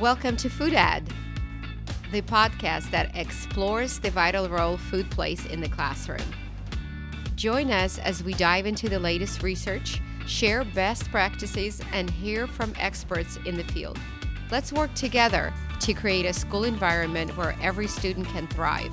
Welcome 0.00 0.36
to 0.36 0.48
Food 0.48 0.74
Ed, 0.74 1.12
the 2.12 2.22
podcast 2.22 2.88
that 2.92 3.16
explores 3.16 3.98
the 3.98 4.12
vital 4.12 4.48
role 4.48 4.76
food 4.76 5.10
plays 5.10 5.44
in 5.46 5.60
the 5.60 5.68
classroom. 5.68 6.22
Join 7.34 7.72
us 7.72 7.98
as 7.98 8.22
we 8.22 8.32
dive 8.34 8.64
into 8.64 8.88
the 8.88 9.00
latest 9.00 9.42
research, 9.42 10.00
share 10.24 10.62
best 10.62 11.10
practices, 11.10 11.80
and 11.92 12.08
hear 12.08 12.46
from 12.46 12.74
experts 12.78 13.40
in 13.44 13.56
the 13.56 13.64
field. 13.64 13.98
Let's 14.52 14.72
work 14.72 14.94
together 14.94 15.52
to 15.80 15.92
create 15.94 16.26
a 16.26 16.32
school 16.32 16.62
environment 16.62 17.36
where 17.36 17.56
every 17.60 17.88
student 17.88 18.28
can 18.28 18.46
thrive. 18.46 18.92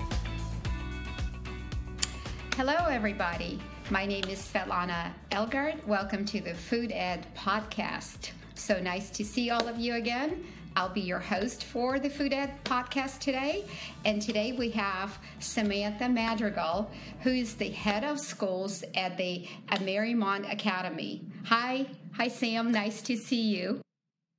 Hello, 2.55 2.87
everybody. 2.89 3.59
My 3.91 4.07
name 4.07 4.25
is 4.27 4.39
Svetlana 4.39 5.11
Elgard. 5.29 5.85
Welcome 5.85 6.25
to 6.25 6.41
the 6.41 6.55
Food 6.55 6.91
Ed 6.91 7.27
podcast. 7.37 8.31
So 8.55 8.81
nice 8.81 9.11
to 9.11 9.23
see 9.23 9.51
all 9.51 9.67
of 9.67 9.77
you 9.77 9.93
again. 9.93 10.43
I'll 10.76 10.89
be 10.89 11.02
your 11.02 11.20
host 11.20 11.64
for 11.64 12.00
the 12.00 12.10
Food 12.10 12.34
Ed 12.34 12.52
podcast 12.65 13.20
today. 13.20 13.64
And 14.04 14.21
today 14.21 14.52
we 14.52 14.70
have 14.71 15.18
Samantha 15.39 16.10
Madrigal, 16.10 16.92
who 17.21 17.29
is 17.29 17.56
the 17.56 17.70
head 17.70 18.04
of 18.04 18.20
schools 18.20 18.83
at 18.93 19.18
the 19.18 19.47
at 19.69 19.80
AmeriMont 19.80 20.52
Academy. 20.52 21.24
Hi. 21.46 21.86
Hi, 22.14 22.28
Sam. 22.28 22.71
Nice 22.71 23.02
to 23.04 23.16
see 23.16 23.42
you. 23.42 23.80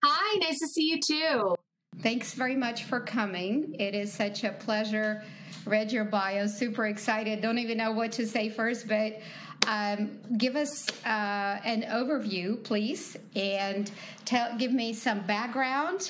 Hi. 0.04 0.38
Nice 0.38 0.58
to 0.58 0.66
see 0.66 0.90
you 0.90 1.00
too. 1.00 1.54
Thanks 2.00 2.34
very 2.34 2.56
much 2.56 2.84
for 2.84 3.00
coming. 3.00 3.74
It 3.78 3.94
is 3.94 4.12
such 4.12 4.44
a 4.44 4.52
pleasure. 4.52 5.22
Read 5.64 5.90
your 5.90 6.04
bio, 6.04 6.46
super 6.46 6.86
excited. 6.86 7.40
Don't 7.40 7.58
even 7.58 7.78
know 7.78 7.92
what 7.92 8.12
to 8.12 8.26
say 8.26 8.50
first, 8.50 8.86
but 8.86 9.20
um, 9.66 10.18
give 10.38 10.56
us 10.56 10.88
uh, 11.04 11.58
an 11.64 11.82
overview, 11.82 12.62
please, 12.62 13.16
and 13.34 13.90
tell, 14.24 14.56
give 14.56 14.72
me 14.72 14.92
some 14.92 15.20
background, 15.26 16.08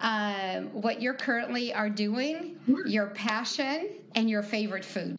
um, 0.00 0.66
what 0.72 1.00
you're 1.00 1.14
currently 1.14 1.72
are 1.72 1.90
doing, 1.90 2.56
your 2.86 3.06
passion, 3.08 3.88
and 4.14 4.28
your 4.28 4.42
favorite 4.42 4.84
food. 4.84 5.16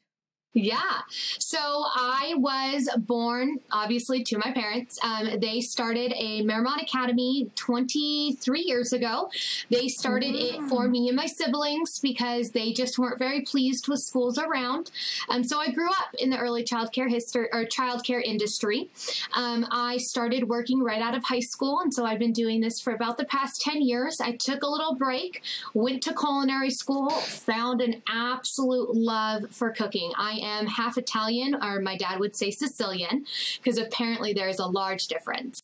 Yeah. 0.58 1.02
So 1.38 1.59
I 1.59 2.33
was 2.36 2.89
born, 2.97 3.59
obviously, 3.72 4.23
to 4.23 4.39
my 4.39 4.52
parents. 4.53 4.97
Um, 5.03 5.39
they 5.39 5.61
started 5.61 6.11
a 6.13 6.41
AmeriMont 6.41 6.81
Academy 6.81 7.52
23 7.53 8.61
years 8.61 8.91
ago. 8.91 9.30
They 9.69 9.88
started 9.88 10.33
it 10.33 10.59
for 10.63 10.88
me 10.88 11.09
and 11.09 11.16
my 11.16 11.28
siblings 11.28 12.00
because 12.00 12.52
they 12.52 12.73
just 12.73 12.97
weren't 12.97 13.19
very 13.19 13.41
pleased 13.41 13.88
with 13.88 14.00
schools 14.00 14.39
around. 14.39 14.89
Um, 15.30 15.44
so 15.44 15.59
I 15.59 15.69
grew 15.69 15.89
up 15.89 16.16
in 16.17 16.31
the 16.31 16.39
early 16.39 16.63
childcare 16.63 17.08
history 17.08 17.50
or 17.53 17.63
childcare 17.66 18.23
industry. 18.23 18.89
Um, 19.35 19.67
I 19.69 19.97
started 19.97 20.50
working 20.50 20.81
right 20.81 21.03
out 21.03 21.16
of 21.16 21.23
high 21.23 21.39
school, 21.39 21.81
and 21.81 21.94
so 21.94 22.03
I've 22.03 22.17
been 22.17 22.33
doing 22.33 22.61
this 22.61 22.81
for 22.81 22.94
about 22.94 23.17
the 23.17 23.25
past 23.25 23.61
10 23.61 23.83
years. 23.83 24.19
I 24.19 24.31
took 24.31 24.63
a 24.63 24.67
little 24.67 24.95
break, 24.95 25.44
went 25.75 26.02
to 26.03 26.16
culinary 26.16 26.72
school, 26.72 27.11
found 27.11 27.80
an 27.80 28.02
absolute 28.08 28.95
love 28.95 29.52
for 29.52 29.69
cooking. 29.69 30.11
I 30.17 30.47
am 30.48 30.67
half 30.67 30.98
Italian, 30.98 31.56
or 31.62 31.80
my 31.80 31.98
dad 31.98 32.20
would 32.20 32.36
say 32.36 32.52
Sicilian, 32.52 33.26
because 33.58 33.78
apparently 33.78 34.34
there 34.34 34.50
is 34.50 34.59
a 34.59 34.66
large 34.66 35.08
difference 35.08 35.62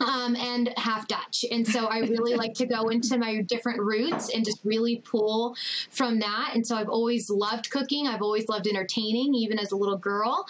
um, 0.00 0.34
and 0.36 0.72
half 0.76 1.06
Dutch. 1.06 1.44
And 1.50 1.66
so 1.66 1.86
I 1.86 2.00
really 2.00 2.34
like 2.34 2.54
to 2.54 2.66
go 2.66 2.88
into 2.88 3.16
my 3.16 3.42
different 3.42 3.80
roots 3.80 4.32
and 4.34 4.44
just 4.44 4.58
really 4.64 5.02
pull 5.04 5.56
from 5.90 6.18
that. 6.20 6.52
And 6.54 6.66
so 6.66 6.76
I've 6.76 6.88
always 6.88 7.30
loved 7.30 7.70
cooking. 7.70 8.06
I've 8.06 8.22
always 8.22 8.48
loved 8.48 8.66
entertaining, 8.66 9.34
even 9.34 9.58
as 9.58 9.72
a 9.72 9.76
little 9.76 9.96
girl. 9.96 10.46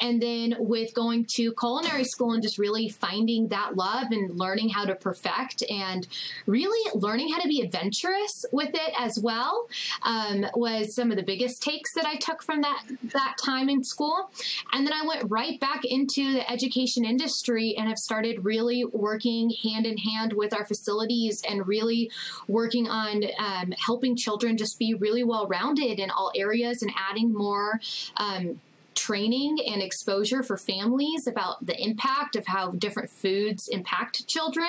And 0.00 0.20
then 0.20 0.56
with 0.58 0.94
going 0.94 1.26
to 1.26 1.52
culinary 1.52 2.04
school 2.04 2.32
and 2.32 2.42
just 2.42 2.58
really 2.58 2.88
finding 2.88 3.48
that 3.48 3.76
love 3.76 4.08
and 4.10 4.36
learning 4.38 4.70
how 4.70 4.84
to 4.84 4.94
perfect 4.94 5.62
and 5.70 6.06
really 6.46 6.90
learning 6.94 7.32
how 7.32 7.40
to 7.40 7.48
be 7.48 7.60
adventurous 7.60 8.44
with 8.52 8.70
it 8.74 8.92
as 8.98 9.18
well 9.18 9.66
um, 10.02 10.46
was 10.54 10.94
some 10.94 11.10
of 11.10 11.16
the 11.16 11.22
biggest 11.22 11.62
takes 11.62 11.92
that 11.94 12.04
I 12.04 12.16
took 12.16 12.42
from 12.42 12.62
that 12.62 12.82
that 13.12 13.36
time 13.42 13.68
in 13.68 13.84
school. 13.84 14.30
And 14.72 14.86
then 14.86 14.92
I 14.92 15.06
went 15.06 15.30
right 15.30 15.58
back 15.60 15.84
into 15.84 16.32
the 16.32 16.50
education 16.50 17.04
industry 17.04 17.76
and 17.76 17.88
have 17.88 17.98
started 17.98 18.44
really 18.44 18.84
working 18.92 19.50
hand 19.62 19.86
in 19.86 19.96
hand 19.96 20.32
with 20.32 20.52
our 20.54 20.64
facilities 20.64 21.42
and 21.48 21.66
really 21.66 22.10
working 22.46 22.88
on 22.88 23.24
um, 23.38 23.72
helping 23.78 24.16
children 24.16 24.56
just 24.56 24.78
be 24.78 24.94
really 24.94 25.24
well 25.24 25.46
rounded 25.46 25.98
in 25.98 26.10
all 26.10 26.32
areas 26.34 26.82
and 26.82 26.90
adding 26.96 27.32
more 27.32 27.80
um, 28.16 28.60
training 28.98 29.58
and 29.64 29.80
exposure 29.80 30.42
for 30.42 30.56
families 30.56 31.28
about 31.28 31.64
the 31.64 31.80
impact 31.80 32.34
of 32.34 32.46
how 32.46 32.72
different 32.72 33.08
foods 33.08 33.68
impact 33.68 34.26
children. 34.26 34.68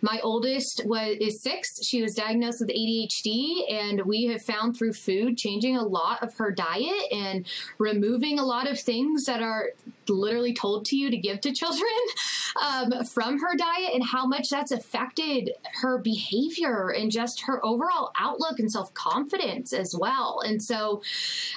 My 0.00 0.18
oldest 0.22 0.82
was 0.86 1.16
is 1.20 1.42
six. 1.42 1.84
She 1.84 2.00
was 2.02 2.14
diagnosed 2.14 2.60
with 2.60 2.70
ADHD, 2.70 3.70
and 3.70 4.02
we 4.06 4.24
have 4.24 4.42
found 4.42 4.76
through 4.76 4.94
food 4.94 5.36
changing 5.36 5.76
a 5.76 5.84
lot 5.84 6.22
of 6.22 6.36
her 6.38 6.50
diet 6.50 7.12
and 7.12 7.46
removing 7.78 8.38
a 8.38 8.44
lot 8.44 8.68
of 8.68 8.80
things 8.80 9.26
that 9.26 9.42
are 9.42 9.72
literally 10.08 10.54
told 10.54 10.84
to 10.86 10.96
you 10.96 11.10
to 11.10 11.16
give 11.16 11.40
to 11.42 11.52
children 11.52 11.90
um, 12.62 13.04
from 13.04 13.38
her 13.38 13.56
diet 13.56 13.94
and 13.94 14.04
how 14.04 14.26
much 14.26 14.50
that's 14.50 14.72
affected 14.72 15.50
her 15.80 15.98
behavior 15.98 16.88
and 16.90 17.10
just 17.10 17.42
her 17.42 17.64
overall 17.64 18.12
outlook 18.18 18.58
and 18.58 18.70
self 18.70 18.92
confidence 18.94 19.72
as 19.72 19.94
well. 19.98 20.40
And 20.44 20.62
so 20.62 21.02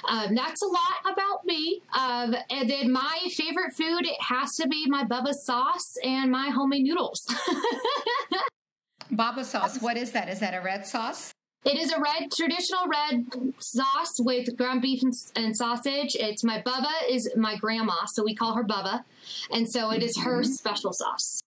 um, 0.08 0.34
that's 0.34 0.62
a 0.62 0.66
lot 0.66 1.12
about 1.12 1.44
me. 1.44 1.82
Um, 1.94 2.34
and 2.50 2.68
then 2.68 2.92
my 2.92 3.18
favorite 3.30 3.72
food 3.72 4.06
it 4.06 4.20
has 4.20 4.56
to 4.56 4.68
be 4.68 4.86
my 4.86 5.04
Bubba 5.04 5.34
sauce 5.34 5.96
and 6.04 6.30
my 6.30 6.50
homemade 6.50 6.82
noodles. 6.84 7.26
Baba 9.10 9.44
sauce, 9.44 9.80
what 9.82 9.96
is 9.96 10.12
that? 10.12 10.28
Is 10.28 10.38
that 10.38 10.54
a 10.54 10.60
red 10.60 10.86
sauce? 10.86 11.32
It 11.64 11.76
is 11.76 11.92
a 11.92 12.00
red, 12.00 12.30
traditional 12.34 12.86
red 12.86 13.26
sauce 13.58 14.18
with 14.18 14.56
ground 14.56 14.80
beef 14.80 15.02
and, 15.02 15.14
and, 15.36 15.54
sausage. 15.54 16.16
It's 16.18 16.42
my 16.42 16.62
Bubba 16.62 16.92
is 17.08 17.30
my 17.36 17.56
grandma, 17.56 18.06
so 18.06 18.24
we 18.24 18.34
call 18.34 18.54
her 18.54 18.64
Bubba, 18.64 19.04
and 19.50 19.70
so 19.70 19.90
it 19.90 20.02
is 20.02 20.16
her 20.18 20.40
mm-hmm. 20.40 20.50
special 20.50 20.94
sauce. 20.94 21.42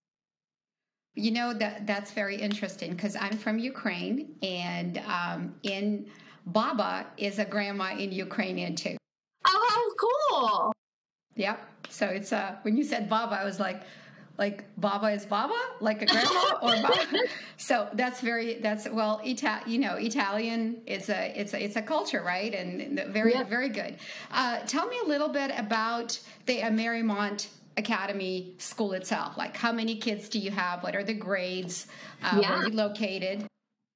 You 1.15 1.31
know 1.31 1.53
that 1.55 1.87
that's 1.87 2.11
very 2.11 2.35
interesting 2.35 2.91
because 2.91 3.15
I'm 3.15 3.37
from 3.37 3.57
Ukraine, 3.57 4.35
and 4.43 4.99
um, 4.99 5.55
in 5.63 6.05
Baba 6.45 7.07
is 7.17 7.39
a 7.39 7.45
grandma 7.45 7.95
in 7.97 8.11
Ukrainian 8.11 8.75
too. 8.75 8.97
Oh, 9.45 9.93
cool! 9.99 10.73
Yep. 11.35 11.59
So 11.89 12.05
it's 12.07 12.31
uh 12.31 12.55
when 12.61 12.77
you 12.77 12.83
said 12.83 13.09
Baba, 13.09 13.35
I 13.35 13.45
was 13.45 13.59
like, 13.59 13.81
like 14.37 14.63
Baba 14.77 15.07
is 15.07 15.25
Baba, 15.25 15.59
like 15.79 16.01
a 16.01 16.05
grandma, 16.05 16.57
or 16.61 16.69
Baba. 16.81 17.05
So 17.57 17.87
that's 17.93 18.21
very 18.21 18.55
that's 18.55 18.89
well, 18.89 19.21
Ita- 19.25 19.63
you 19.67 19.79
know, 19.79 19.95
Italian. 19.95 20.81
It's 20.85 21.09
a 21.09 21.39
it's 21.39 21.53
a 21.53 21.63
it's 21.63 21.75
a 21.75 21.81
culture, 21.81 22.23
right? 22.23 22.53
And 22.53 22.99
very 23.13 23.33
yeah. 23.33 23.43
very 23.43 23.69
good. 23.69 23.97
Uh, 24.31 24.59
tell 24.65 24.87
me 24.87 24.99
a 25.03 25.07
little 25.07 25.29
bit 25.29 25.51
about 25.57 26.19
the 26.45 26.59
AmeriMont 26.59 27.47
Academy 27.77 28.53
School 28.57 28.93
itself. 28.93 29.37
Like, 29.37 29.55
how 29.55 29.71
many 29.71 29.95
kids 29.95 30.29
do 30.29 30.39
you 30.39 30.51
have? 30.51 30.83
What 30.83 30.95
are 30.95 31.03
the 31.03 31.13
grades? 31.13 31.87
Uh, 32.23 32.39
yeah. 32.41 32.49
Where 32.49 32.59
are 32.59 32.67
you 32.67 32.75
located? 32.75 33.47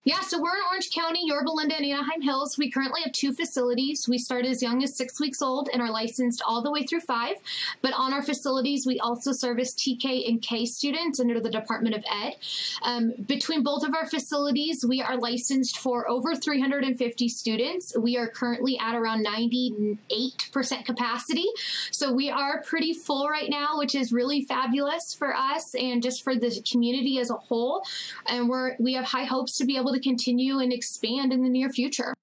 Yeah, 0.07 0.21
so 0.21 0.41
we're 0.41 0.55
in 0.55 0.61
Orange 0.69 0.89
County, 0.91 1.19
Yorba 1.25 1.49
Linda, 1.51 1.75
and 1.75 1.85
Anaheim 1.85 2.21
Hills. 2.21 2.57
We 2.57 2.71
currently 2.71 3.01
have 3.03 3.11
two 3.11 3.33
facilities. 3.33 4.07
We 4.07 4.17
start 4.17 4.45
as 4.45 4.63
young 4.63 4.81
as 4.81 4.95
six 4.95 5.19
weeks 5.19 5.41
old 5.41 5.67
and 5.73 5.81
are 5.81 5.91
licensed 5.91 6.41
all 6.47 6.61
the 6.61 6.71
way 6.71 6.83
through 6.83 7.01
five. 7.01 7.35
But 7.81 7.91
on 7.91 8.13
our 8.13 8.21
facilities, 8.21 8.85
we 8.87 9.01
also 9.01 9.33
service 9.33 9.73
TK 9.73 10.25
and 10.29 10.41
K 10.41 10.65
students 10.65 11.19
under 11.19 11.41
the 11.41 11.49
Department 11.49 11.93
of 11.93 12.05
Ed. 12.09 12.37
Um, 12.83 13.15
between 13.27 13.63
both 13.63 13.83
of 13.83 13.93
our 13.93 14.07
facilities, 14.07 14.85
we 14.87 15.01
are 15.01 15.17
licensed 15.17 15.77
for 15.77 16.09
over 16.09 16.35
350 16.35 17.27
students. 17.27 17.93
We 17.97 18.15
are 18.15 18.29
currently 18.29 18.79
at 18.79 18.95
around 18.95 19.25
98% 19.25 20.85
capacity. 20.85 21.47
So 21.91 22.13
we 22.13 22.29
are 22.29 22.61
pretty 22.61 22.93
full 22.93 23.27
right 23.27 23.49
now, 23.49 23.77
which 23.77 23.93
is 23.93 24.13
really 24.13 24.45
fabulous 24.45 25.13
for 25.13 25.35
us 25.35 25.75
and 25.75 26.01
just 26.01 26.23
for 26.23 26.33
the 26.33 26.63
community 26.71 27.19
as 27.19 27.29
a 27.29 27.35
whole. 27.35 27.83
And 28.25 28.47
we're 28.47 28.77
we 28.79 28.93
have 28.93 29.03
high 29.03 29.25
hopes 29.25 29.57
to 29.57 29.65
be 29.65 29.75
able 29.75 29.91
to 29.91 29.96
to 29.97 30.09
continue 30.09 30.59
and 30.59 30.71
expand 30.71 31.33
in 31.33 31.43
the 31.43 31.49
near 31.49 31.69
future. 31.69 32.13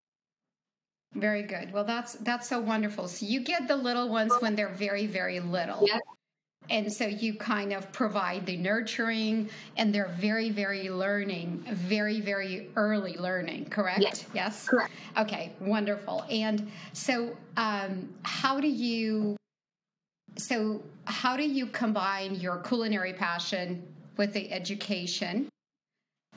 Very 1.14 1.42
good. 1.42 1.72
Well, 1.72 1.84
that's 1.84 2.14
that's 2.14 2.48
so 2.48 2.60
wonderful. 2.60 3.06
So 3.08 3.26
you 3.26 3.40
get 3.40 3.68
the 3.68 3.76
little 3.76 4.08
ones 4.08 4.32
when 4.40 4.56
they're 4.56 4.68
very 4.68 5.06
very 5.06 5.40
little. 5.40 5.86
Yep. 5.86 6.00
And 6.70 6.90
so 6.90 7.06
you 7.06 7.34
kind 7.34 7.72
of 7.72 7.92
provide 7.92 8.46
the 8.46 8.56
nurturing 8.56 9.50
and 9.76 9.94
they're 9.94 10.14
very, 10.18 10.48
very 10.48 10.88
learning, 10.88 11.62
very, 11.68 12.20
very 12.20 12.70
early 12.74 13.18
learning, 13.18 13.66
correct? 13.66 14.00
Yes. 14.00 14.24
Yes? 14.32 14.66
Correct. 14.66 14.90
Okay, 15.18 15.52
wonderful. 15.60 16.24
And 16.30 16.70
so 16.94 17.36
um, 17.58 18.08
how 18.22 18.60
do 18.60 18.68
you 18.68 19.36
so 20.36 20.82
how 21.04 21.36
do 21.36 21.44
you 21.44 21.66
combine 21.66 22.34
your 22.34 22.56
culinary 22.58 23.12
passion 23.12 23.86
with 24.16 24.32
the 24.32 24.50
education 24.50 25.48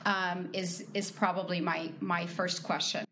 um, 0.04 0.48
is 0.52 0.84
is 0.94 1.10
probably 1.10 1.60
my 1.60 1.90
my 2.00 2.26
first 2.26 2.62
question. 2.62 3.04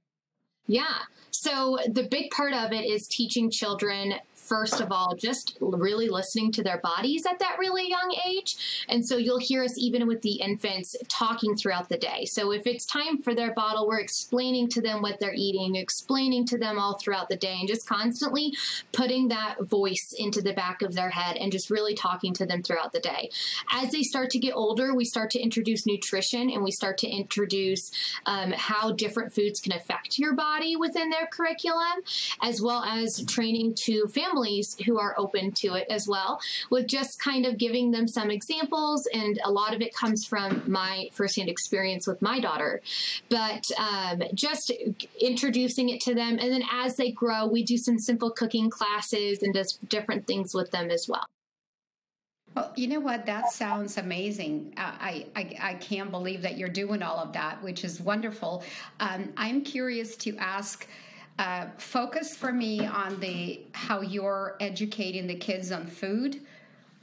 Yeah. 0.66 0.98
So 1.30 1.78
the 1.88 2.04
big 2.04 2.30
part 2.30 2.52
of 2.52 2.72
it 2.72 2.84
is 2.84 3.06
teaching 3.06 3.50
children 3.50 4.14
first 4.46 4.80
of 4.80 4.90
all, 4.90 5.14
just 5.16 5.58
really 5.60 6.08
listening 6.08 6.52
to 6.52 6.62
their 6.62 6.78
bodies 6.78 7.26
at 7.26 7.38
that 7.38 7.56
really 7.58 7.88
young 7.88 8.14
age. 8.26 8.84
And 8.88 9.06
so 9.06 9.16
you'll 9.16 9.38
hear 9.38 9.62
us 9.62 9.78
even 9.78 10.06
with 10.06 10.22
the 10.22 10.40
infants 10.40 10.96
talking 11.08 11.56
throughout 11.56 11.88
the 11.88 11.98
day. 11.98 12.24
So 12.24 12.52
if 12.52 12.66
it's 12.66 12.86
time 12.86 13.22
for 13.22 13.34
their 13.34 13.52
bottle, 13.52 13.86
we're 13.86 14.00
explaining 14.00 14.68
to 14.70 14.80
them 14.80 15.02
what 15.02 15.20
they're 15.20 15.34
eating, 15.34 15.76
explaining 15.76 16.46
to 16.46 16.58
them 16.58 16.78
all 16.78 16.98
throughout 16.98 17.28
the 17.28 17.36
day, 17.36 17.56
and 17.58 17.68
just 17.68 17.88
constantly 17.88 18.54
putting 18.92 19.28
that 19.28 19.56
voice 19.60 20.14
into 20.16 20.40
the 20.40 20.52
back 20.52 20.82
of 20.82 20.94
their 20.94 21.10
head 21.10 21.36
and 21.36 21.52
just 21.52 21.70
really 21.70 21.94
talking 21.94 22.32
to 22.34 22.46
them 22.46 22.62
throughout 22.62 22.92
the 22.92 23.00
day. 23.00 23.30
As 23.70 23.90
they 23.90 24.02
start 24.02 24.30
to 24.30 24.38
get 24.38 24.54
older, 24.54 24.94
we 24.94 25.04
start 25.04 25.30
to 25.30 25.40
introduce 25.40 25.86
nutrition 25.86 26.50
and 26.50 26.62
we 26.62 26.70
start 26.70 26.98
to 26.98 27.08
introduce 27.08 27.90
um, 28.26 28.52
how 28.52 28.92
different 28.92 29.32
foods 29.34 29.60
can 29.60 29.72
affect 29.72 30.18
your 30.18 30.34
body 30.34 30.76
within 30.76 31.10
their 31.10 31.26
curriculum, 31.26 32.02
as 32.42 32.60
well 32.60 32.82
as 32.84 33.24
training 33.26 33.74
to 33.74 34.06
families 34.36 34.76
who 34.84 34.98
are 34.98 35.14
open 35.16 35.52
to 35.52 35.74
it 35.74 35.86
as 35.90 36.06
well, 36.06 36.40
with 36.70 36.86
just 36.86 37.18
kind 37.18 37.46
of 37.46 37.56
giving 37.56 37.90
them 37.90 38.06
some 38.06 38.30
examples. 38.30 39.06
And 39.12 39.40
a 39.44 39.50
lot 39.50 39.74
of 39.74 39.80
it 39.80 39.94
comes 39.94 40.26
from 40.26 40.62
my 40.66 41.08
firsthand 41.12 41.48
experience 41.48 42.06
with 42.06 42.20
my 42.20 42.40
daughter, 42.40 42.82
but 43.28 43.70
um, 43.78 44.22
just 44.34 44.70
introducing 45.20 45.88
it 45.88 46.00
to 46.02 46.14
them. 46.14 46.38
And 46.40 46.52
then 46.52 46.62
as 46.70 46.96
they 46.96 47.10
grow, 47.10 47.46
we 47.46 47.62
do 47.62 47.78
some 47.78 47.98
simple 47.98 48.30
cooking 48.30 48.70
classes 48.70 49.42
and 49.42 49.54
just 49.54 49.88
different 49.88 50.26
things 50.26 50.54
with 50.54 50.70
them 50.70 50.90
as 50.90 51.08
well. 51.08 51.24
Well, 52.54 52.72
you 52.74 52.88
know 52.88 53.00
what? 53.00 53.26
That 53.26 53.50
sounds 53.50 53.98
amazing. 53.98 54.72
I, 54.78 55.26
I, 55.36 55.56
I 55.60 55.74
can't 55.74 56.10
believe 56.10 56.40
that 56.42 56.56
you're 56.56 56.70
doing 56.70 57.02
all 57.02 57.18
of 57.18 57.34
that, 57.34 57.62
which 57.62 57.84
is 57.84 58.00
wonderful. 58.00 58.64
Um, 59.00 59.32
I'm 59.36 59.62
curious 59.62 60.16
to 60.16 60.36
ask. 60.38 60.86
Uh, 61.38 61.66
focus 61.76 62.34
for 62.34 62.50
me 62.50 62.86
on 62.86 63.20
the 63.20 63.60
how 63.72 64.00
you're 64.00 64.56
educating 64.60 65.26
the 65.26 65.34
kids 65.34 65.70
on 65.70 65.86
food 65.86 66.40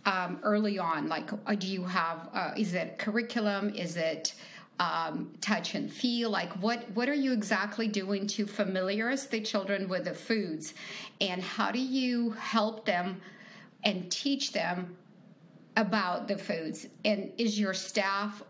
um, 0.06 0.40
early 0.44 0.80
on. 0.80 1.08
Like, 1.08 1.30
uh, 1.46 1.56
do 1.56 1.68
you 1.68 1.84
have? 1.84 2.30
Uh, 2.34 2.52
is 2.58 2.74
it 2.74 2.98
curriculum? 2.98 3.70
Is 3.76 3.96
it 3.96 4.34
um, 4.80 5.32
touch 5.40 5.76
and 5.76 5.92
feel? 5.92 6.32
Like, 6.32 6.52
what 6.54 6.90
what 6.96 7.08
are 7.08 7.14
you 7.14 7.32
exactly 7.32 7.88
doing 7.88 8.26
to 8.28 8.48
familiarize 8.48 9.28
the 9.28 9.40
children 9.40 9.88
with 9.88 10.06
the 10.06 10.14
foods, 10.14 10.74
and 11.22 11.42
how 11.42 11.72
do 11.72 11.80
you 11.80 12.32
help 12.32 12.86
them 12.86 13.22
and 13.84 14.12
teach 14.12 14.52
them 14.52 14.96
about 15.76 16.28
the 16.28 16.38
foods 16.38 16.88
and 17.04 17.32
is 17.38 17.60
your 17.60 17.74
staff 17.74 18.44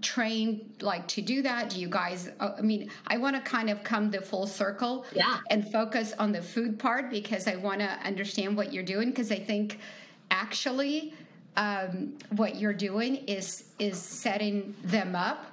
trained 0.00 0.60
like 0.80 1.06
to 1.06 1.22
do 1.22 1.40
that 1.40 1.70
do 1.70 1.80
you 1.80 1.88
guys 1.88 2.28
uh, 2.40 2.50
i 2.58 2.60
mean 2.60 2.90
i 3.06 3.16
want 3.16 3.36
to 3.36 3.42
kind 3.42 3.70
of 3.70 3.82
come 3.84 4.10
the 4.10 4.20
full 4.20 4.46
circle 4.46 5.06
yeah. 5.14 5.38
and 5.50 5.70
focus 5.70 6.12
on 6.18 6.32
the 6.32 6.42
food 6.42 6.78
part 6.78 7.10
because 7.10 7.46
i 7.46 7.54
want 7.54 7.78
to 7.78 7.88
understand 8.04 8.56
what 8.56 8.72
you're 8.72 8.82
doing 8.82 9.10
because 9.10 9.30
i 9.30 9.38
think 9.38 9.78
actually 10.30 11.14
um, 11.56 12.14
what 12.30 12.56
you're 12.56 12.72
doing 12.72 13.16
is 13.28 13.66
is 13.78 13.96
setting 13.96 14.74
them 14.82 15.14
up 15.14 15.46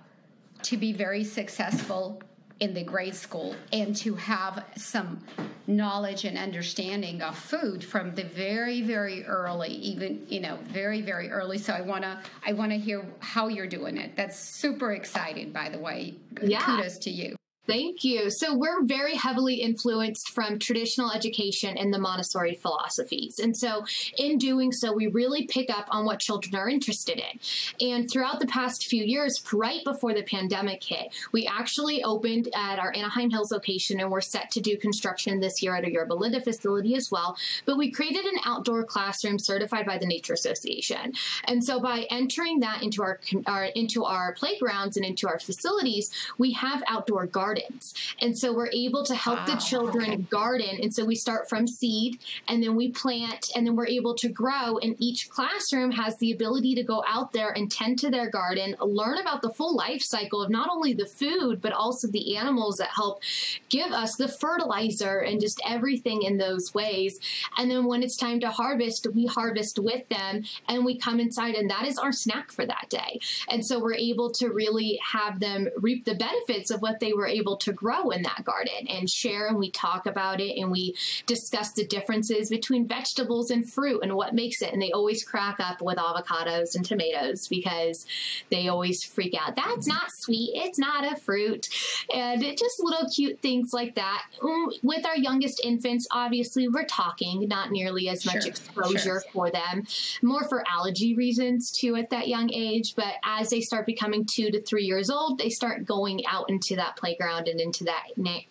to 0.63 0.75
be 0.75 0.91
very 0.91 1.23
successful 1.23 2.21
in 2.61 2.73
the 2.75 2.83
grade 2.83 3.15
school 3.15 3.55
and 3.73 3.95
to 3.95 4.13
have 4.15 4.63
some 4.77 5.19
knowledge 5.67 6.25
and 6.25 6.37
understanding 6.37 7.21
of 7.21 7.35
food 7.35 7.83
from 7.83 8.13
the 8.15 8.23
very 8.23 8.81
very 8.81 9.25
early 9.25 9.69
even 9.69 10.25
you 10.29 10.39
know 10.39 10.57
very 10.67 11.01
very 11.01 11.29
early. 11.29 11.57
So 11.57 11.73
i 11.73 11.81
want 11.81 12.03
to 12.03 12.19
i 12.45 12.53
want 12.53 12.71
to 12.71 12.77
hear 12.77 13.03
how 13.19 13.47
you're 13.49 13.67
doing 13.67 13.97
it. 13.97 14.15
That's 14.15 14.39
super 14.39 14.93
excited 14.93 15.51
by 15.51 15.69
the 15.69 15.79
way. 15.79 16.15
Yeah. 16.41 16.63
kudos 16.63 16.97
to 16.99 17.09
you 17.09 17.35
Thank 17.71 18.03
you. 18.03 18.29
So, 18.29 18.53
we're 18.53 18.83
very 18.83 19.15
heavily 19.15 19.55
influenced 19.55 20.31
from 20.31 20.59
traditional 20.59 21.09
education 21.09 21.77
and 21.77 21.93
the 21.93 21.99
Montessori 21.99 22.55
philosophies. 22.55 23.39
And 23.39 23.55
so, 23.55 23.85
in 24.17 24.37
doing 24.37 24.73
so, 24.73 24.91
we 24.91 25.07
really 25.07 25.47
pick 25.47 25.69
up 25.69 25.85
on 25.89 26.03
what 26.03 26.19
children 26.19 26.53
are 26.55 26.67
interested 26.67 27.17
in. 27.17 27.87
And 27.87 28.11
throughout 28.11 28.41
the 28.41 28.47
past 28.47 28.87
few 28.87 29.05
years, 29.05 29.41
right 29.53 29.81
before 29.85 30.13
the 30.13 30.23
pandemic 30.23 30.83
hit, 30.83 31.13
we 31.31 31.47
actually 31.47 32.03
opened 32.03 32.49
at 32.53 32.77
our 32.77 32.93
Anaheim 32.93 33.29
Hills 33.29 33.53
location 33.53 34.01
and 34.01 34.11
we're 34.11 34.19
set 34.19 34.51
to 34.51 34.59
do 34.59 34.75
construction 34.75 35.39
this 35.39 35.63
year 35.63 35.73
at 35.73 35.85
our 35.85 35.89
Yorba 35.89 36.13
Linda 36.13 36.41
facility 36.41 36.95
as 36.95 37.09
well. 37.09 37.37
But 37.63 37.77
we 37.77 37.89
created 37.89 38.25
an 38.25 38.39
outdoor 38.43 38.83
classroom 38.83 39.39
certified 39.39 39.85
by 39.85 39.97
the 39.97 40.05
Nature 40.05 40.33
Association. 40.33 41.13
And 41.45 41.63
so, 41.63 41.79
by 41.79 42.05
entering 42.09 42.59
that 42.59 42.83
into 42.83 43.01
our, 43.01 43.21
our 43.45 43.63
into 43.63 44.03
our 44.03 44.33
playgrounds 44.33 44.97
and 44.97 45.05
into 45.05 45.29
our 45.29 45.39
facilities, 45.39 46.11
we 46.37 46.51
have 46.51 46.83
outdoor 46.85 47.27
gardens 47.27 47.60
gardens. 47.61 47.93
And 48.19 48.37
so 48.37 48.53
we're 48.53 48.69
able 48.71 49.03
to 49.05 49.15
help 49.15 49.39
wow, 49.39 49.45
the 49.45 49.55
children 49.55 50.11
okay. 50.11 50.21
garden. 50.23 50.79
And 50.81 50.93
so 50.93 51.05
we 51.05 51.15
start 51.15 51.49
from 51.49 51.67
seed 51.67 52.19
and 52.47 52.61
then 52.61 52.75
we 52.75 52.91
plant 52.91 53.51
and 53.55 53.65
then 53.65 53.75
we're 53.75 53.87
able 53.87 54.15
to 54.15 54.29
grow. 54.29 54.77
And 54.77 54.95
each 54.99 55.29
classroom 55.29 55.91
has 55.91 56.17
the 56.17 56.31
ability 56.31 56.75
to 56.75 56.83
go 56.83 57.03
out 57.07 57.33
there 57.33 57.51
and 57.51 57.71
tend 57.71 57.99
to 57.99 58.09
their 58.09 58.29
garden, 58.29 58.75
learn 58.79 59.17
about 59.17 59.41
the 59.41 59.49
full 59.49 59.75
life 59.75 60.01
cycle 60.01 60.41
of 60.41 60.49
not 60.49 60.69
only 60.69 60.93
the 60.93 61.05
food, 61.05 61.61
but 61.61 61.73
also 61.73 62.07
the 62.07 62.37
animals 62.37 62.77
that 62.77 62.89
help 62.95 63.21
give 63.69 63.91
us 63.91 64.15
the 64.15 64.27
fertilizer 64.27 65.19
and 65.19 65.41
just 65.41 65.61
everything 65.67 66.23
in 66.23 66.37
those 66.37 66.73
ways. 66.73 67.19
And 67.57 67.69
then 67.69 67.85
when 67.85 68.03
it's 68.03 68.17
time 68.17 68.39
to 68.41 68.49
harvest, 68.49 69.07
we 69.13 69.25
harvest 69.25 69.79
with 69.79 70.07
them 70.09 70.43
and 70.67 70.85
we 70.85 70.97
come 70.97 71.19
inside, 71.19 71.55
and 71.55 71.69
that 71.69 71.85
is 71.85 71.97
our 71.97 72.11
snack 72.11 72.51
for 72.51 72.65
that 72.65 72.87
day. 72.89 73.19
And 73.49 73.65
so 73.65 73.79
we're 73.79 73.95
able 73.95 74.31
to 74.31 74.49
really 74.49 74.99
have 75.11 75.39
them 75.39 75.67
reap 75.77 76.05
the 76.05 76.15
benefits 76.15 76.71
of 76.71 76.81
what 76.81 76.99
they 76.99 77.13
were 77.13 77.27
able 77.27 77.40
able 77.41 77.57
to 77.57 77.73
grow 77.73 78.11
in 78.11 78.21
that 78.23 78.43
garden 78.43 78.87
and 78.87 79.09
share 79.09 79.47
and 79.47 79.57
we 79.57 79.71
talk 79.71 80.05
about 80.05 80.39
it 80.39 80.59
and 80.59 80.71
we 80.71 80.95
discuss 81.25 81.71
the 81.71 81.85
differences 81.85 82.49
between 82.49 82.87
vegetables 82.87 83.49
and 83.51 83.69
fruit 83.69 84.01
and 84.03 84.15
what 84.15 84.33
makes 84.33 84.61
it. 84.61 84.71
And 84.73 84.81
they 84.81 84.91
always 84.91 85.23
crack 85.23 85.59
up 85.59 85.81
with 85.81 85.97
avocados 85.97 86.75
and 86.75 86.85
tomatoes 86.85 87.47
because 87.47 88.05
they 88.49 88.67
always 88.67 89.03
freak 89.03 89.35
out. 89.39 89.55
That's 89.55 89.87
not 89.87 90.11
sweet. 90.11 90.51
It's 90.53 90.79
not 90.79 91.11
a 91.11 91.15
fruit. 91.15 91.67
And 92.13 92.41
just 92.41 92.79
little 92.79 93.09
cute 93.09 93.39
things 93.41 93.73
like 93.73 93.95
that. 93.95 94.23
Mm, 94.41 94.83
with 94.83 95.05
our 95.05 95.17
youngest 95.17 95.61
infants, 95.63 96.07
obviously, 96.11 96.67
we're 96.67 96.85
talking, 96.85 97.47
not 97.47 97.71
nearly 97.71 98.07
as 98.09 98.25
much 98.25 98.43
sure, 98.43 98.47
exposure 98.47 98.99
sure. 98.99 99.23
for 99.33 99.51
them, 99.51 99.85
more 100.21 100.43
for 100.43 100.63
allergy 100.71 101.15
reasons 101.15 101.71
too 101.71 101.95
at 101.95 102.09
that 102.11 102.27
young 102.27 102.51
age. 102.53 102.95
But 102.95 103.15
as 103.23 103.49
they 103.49 103.61
start 103.61 103.85
becoming 103.85 104.25
two 104.25 104.51
to 104.51 104.61
three 104.61 104.83
years 104.83 105.09
old, 105.09 105.39
they 105.39 105.49
start 105.49 105.85
going 105.85 106.25
out 106.25 106.49
into 106.49 106.75
that 106.75 106.95
playground 106.97 107.30
and 107.39 107.59
into 107.59 107.83
that 107.85 108.07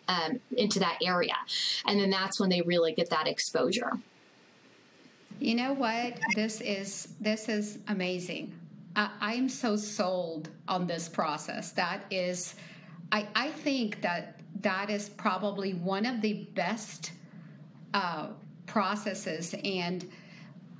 um, 0.08 0.40
into 0.56 0.78
that 0.78 0.98
area, 1.04 1.36
and 1.86 2.00
then 2.00 2.10
that's 2.10 2.40
when 2.40 2.48
they 2.50 2.62
really 2.62 2.92
get 2.92 3.10
that 3.10 3.26
exposure. 3.26 3.92
You 5.38 5.54
know 5.54 5.72
what? 5.72 6.18
This 6.34 6.60
is 6.60 7.14
this 7.20 7.48
is 7.48 7.78
amazing. 7.88 8.52
I, 8.96 9.10
I'm 9.20 9.48
so 9.48 9.76
sold 9.76 10.50
on 10.68 10.86
this 10.86 11.08
process. 11.08 11.72
That 11.72 12.04
is, 12.10 12.56
I 13.12 13.26
I 13.34 13.48
think 13.50 14.02
that 14.02 14.40
that 14.62 14.90
is 14.90 15.08
probably 15.08 15.74
one 15.74 16.04
of 16.04 16.20
the 16.20 16.44
best 16.54 17.12
uh, 17.94 18.28
processes 18.66 19.54
and 19.64 20.08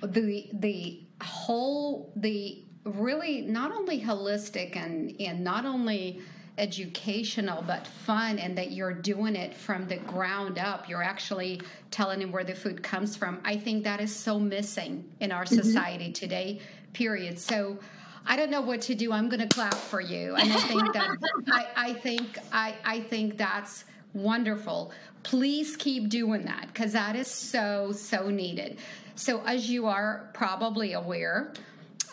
the 0.02 0.48
the 0.52 1.00
whole 1.22 2.12
the 2.16 2.62
really 2.84 3.42
not 3.42 3.72
only 3.72 4.00
holistic 4.00 4.76
and 4.76 5.14
and 5.20 5.42
not 5.42 5.64
only 5.64 6.20
educational 6.60 7.62
but 7.66 7.86
fun 7.86 8.38
and 8.38 8.56
that 8.56 8.70
you're 8.70 8.92
doing 8.92 9.34
it 9.34 9.54
from 9.54 9.88
the 9.88 9.96
ground 9.96 10.58
up 10.58 10.88
you're 10.88 11.02
actually 11.02 11.60
telling 11.90 12.20
them 12.20 12.30
where 12.30 12.44
the 12.44 12.54
food 12.54 12.82
comes 12.82 13.16
from 13.16 13.40
i 13.44 13.56
think 13.56 13.82
that 13.82 14.00
is 14.00 14.14
so 14.14 14.38
missing 14.38 15.04
in 15.20 15.32
our 15.32 15.44
mm-hmm. 15.44 15.56
society 15.56 16.04
mm-hmm. 16.04 16.12
today 16.12 16.60
period 16.92 17.38
so 17.38 17.78
I 18.26 18.36
don't 18.36 18.50
know 18.50 18.60
what 18.60 18.82
to 18.82 18.94
do. 18.94 19.12
I'm 19.12 19.30
going 19.30 19.40
to 19.40 19.48
clap 19.48 19.72
for 19.74 20.00
you, 20.00 20.34
and 20.36 20.52
I 20.52 20.56
think 20.56 20.92
that 20.92 21.16
I, 21.50 21.66
I 21.74 21.92
think 21.94 22.38
I, 22.52 22.74
I 22.84 23.00
think 23.00 23.38
that's 23.38 23.84
wonderful. 24.12 24.92
Please 25.22 25.74
keep 25.76 26.10
doing 26.10 26.44
that 26.44 26.66
because 26.68 26.92
that 26.92 27.16
is 27.16 27.28
so 27.28 27.92
so 27.92 28.28
needed. 28.28 28.78
So, 29.14 29.42
as 29.44 29.70
you 29.70 29.86
are 29.86 30.30
probably 30.34 30.92
aware, 30.92 31.52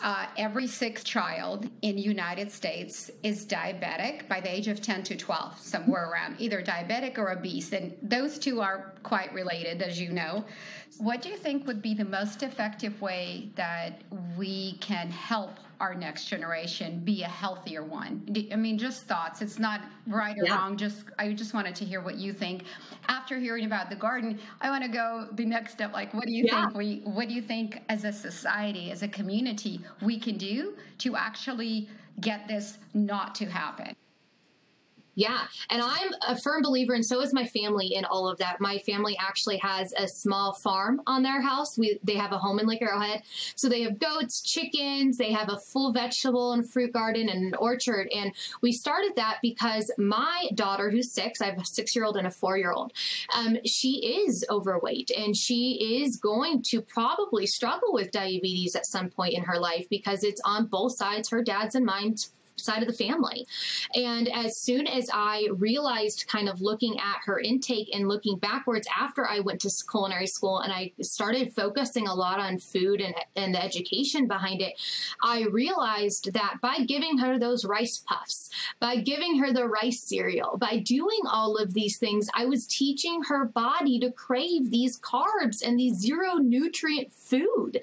uh, 0.02 0.26
every 0.36 0.66
sixth 0.66 1.04
child 1.04 1.68
in 1.82 1.98
United 1.98 2.50
States 2.50 3.10
is 3.22 3.44
diabetic 3.44 4.28
by 4.28 4.40
the 4.40 4.50
age 4.50 4.68
of 4.68 4.80
10 4.80 5.02
to 5.04 5.16
12, 5.16 5.58
somewhere 5.58 6.10
around 6.10 6.36
either 6.38 6.62
diabetic 6.62 7.18
or 7.18 7.30
obese. 7.30 7.72
And 7.72 7.96
those 8.02 8.38
two 8.38 8.60
are 8.60 8.94
quite 9.02 9.32
related, 9.32 9.82
as 9.82 10.00
you 10.00 10.10
know. 10.10 10.44
What 10.98 11.22
do 11.22 11.28
you 11.28 11.36
think 11.36 11.66
would 11.66 11.82
be 11.82 11.94
the 11.94 12.04
most 12.04 12.42
effective 12.42 13.00
way 13.00 13.50
that 13.56 14.02
we 14.36 14.74
can 14.80 15.10
help 15.10 15.58
our 15.80 15.94
next 15.94 16.26
generation 16.26 17.00
be 17.04 17.22
a 17.22 17.28
healthier 17.28 17.84
one? 17.84 18.22
I 18.52 18.56
mean, 18.56 18.78
just 18.78 19.04
thoughts. 19.04 19.42
It's 19.42 19.58
not 19.58 19.82
right 20.06 20.36
or 20.36 20.44
yeah. 20.44 20.56
wrong. 20.56 20.76
Just 20.76 21.04
I 21.18 21.32
just 21.32 21.54
wanted 21.54 21.74
to 21.76 21.84
hear 21.84 22.00
what 22.00 22.16
you 22.16 22.32
think. 22.32 22.64
After 23.08 23.38
hearing 23.38 23.64
about 23.64 23.90
the 23.90 23.96
garden, 23.96 24.38
I 24.60 24.70
want 24.70 24.82
to 24.84 24.90
go 24.90 25.28
the 25.32 25.44
next 25.44 25.72
step. 25.72 25.92
Like, 25.92 26.12
what 26.14 26.26
do 26.26 26.32
you 26.32 26.44
yeah. 26.46 26.66
think 26.66 26.76
we? 26.76 27.00
What 27.04 27.28
do 27.28 27.34
you 27.34 27.42
think 27.42 27.82
as 27.88 28.04
a 28.04 28.12
society, 28.12 28.90
as 28.90 29.02
a 29.02 29.08
community, 29.08 29.80
we 30.02 30.18
can 30.18 30.36
do 30.36 30.74
to 30.98 31.16
actually 31.16 31.88
get 32.20 32.48
this 32.48 32.78
not 32.94 33.34
to 33.36 33.46
happen? 33.46 33.94
Yeah. 35.18 35.48
And 35.68 35.82
I'm 35.82 36.12
a 36.28 36.40
firm 36.40 36.62
believer, 36.62 36.94
and 36.94 37.04
so 37.04 37.20
is 37.22 37.34
my 37.34 37.44
family 37.44 37.88
in 37.88 38.04
all 38.04 38.28
of 38.28 38.38
that. 38.38 38.60
My 38.60 38.78
family 38.78 39.18
actually 39.20 39.56
has 39.56 39.92
a 39.98 40.06
small 40.06 40.52
farm 40.52 41.02
on 41.08 41.24
their 41.24 41.42
house. 41.42 41.76
We 41.76 41.98
they 42.04 42.14
have 42.14 42.30
a 42.30 42.38
home 42.38 42.60
in 42.60 42.68
Lake 42.68 42.82
Arrowhead. 42.82 43.22
So 43.56 43.68
they 43.68 43.82
have 43.82 43.98
goats, 43.98 44.40
chickens, 44.40 45.16
they 45.16 45.32
have 45.32 45.48
a 45.48 45.58
full 45.58 45.92
vegetable 45.92 46.52
and 46.52 46.70
fruit 46.70 46.92
garden 46.92 47.28
and 47.28 47.48
an 47.48 47.54
orchard. 47.56 48.08
And 48.14 48.32
we 48.62 48.70
started 48.70 49.14
that 49.16 49.38
because 49.42 49.90
my 49.98 50.50
daughter, 50.54 50.88
who's 50.88 51.10
six, 51.10 51.40
I 51.40 51.46
have 51.46 51.58
a 51.58 51.64
six 51.64 51.96
year 51.96 52.04
old 52.04 52.16
and 52.16 52.28
a 52.28 52.30
four 52.30 52.56
year 52.56 52.70
old, 52.70 52.92
um, 53.34 53.56
she 53.64 54.24
is 54.24 54.46
overweight 54.48 55.10
and 55.10 55.36
she 55.36 56.00
is 56.00 56.16
going 56.16 56.62
to 56.68 56.80
probably 56.80 57.44
struggle 57.44 57.92
with 57.92 58.12
diabetes 58.12 58.76
at 58.76 58.86
some 58.86 59.10
point 59.10 59.34
in 59.34 59.42
her 59.42 59.58
life 59.58 59.88
because 59.90 60.22
it's 60.22 60.40
on 60.44 60.66
both 60.66 60.96
sides, 60.96 61.30
her 61.30 61.42
dad's 61.42 61.74
and 61.74 61.84
mine's 61.84 62.30
side 62.60 62.82
of 62.82 62.88
the 62.88 62.94
family. 62.94 63.46
And 63.94 64.28
as 64.28 64.56
soon 64.56 64.86
as 64.86 65.10
I 65.12 65.48
realized, 65.52 66.26
kind 66.28 66.48
of 66.48 66.60
looking 66.60 66.98
at 66.98 67.18
her 67.24 67.38
intake 67.38 67.94
and 67.94 68.08
looking 68.08 68.38
backwards 68.38 68.88
after 68.96 69.26
I 69.26 69.40
went 69.40 69.60
to 69.62 69.70
culinary 69.90 70.26
school 70.26 70.60
and 70.60 70.72
I 70.72 70.92
started 71.00 71.52
focusing 71.52 72.06
a 72.06 72.14
lot 72.14 72.40
on 72.40 72.58
food 72.58 73.00
and, 73.00 73.14
and 73.36 73.54
the 73.54 73.62
education 73.62 74.26
behind 74.26 74.60
it, 74.60 74.80
I 75.22 75.44
realized 75.44 76.32
that 76.32 76.56
by 76.60 76.78
giving 76.86 77.18
her 77.18 77.38
those 77.38 77.64
rice 77.64 77.98
puffs, 77.98 78.50
by 78.80 78.96
giving 78.96 79.38
her 79.38 79.52
the 79.52 79.66
rice 79.66 80.00
cereal, 80.00 80.56
by 80.56 80.78
doing 80.78 81.20
all 81.30 81.56
of 81.56 81.74
these 81.74 81.98
things, 81.98 82.28
I 82.34 82.46
was 82.46 82.66
teaching 82.66 83.22
her 83.24 83.44
body 83.44 83.98
to 84.00 84.10
crave 84.10 84.70
these 84.70 84.98
carbs 84.98 85.62
and 85.64 85.78
these 85.78 85.98
zero 85.98 86.34
nutrient 86.34 87.12
food. 87.12 87.80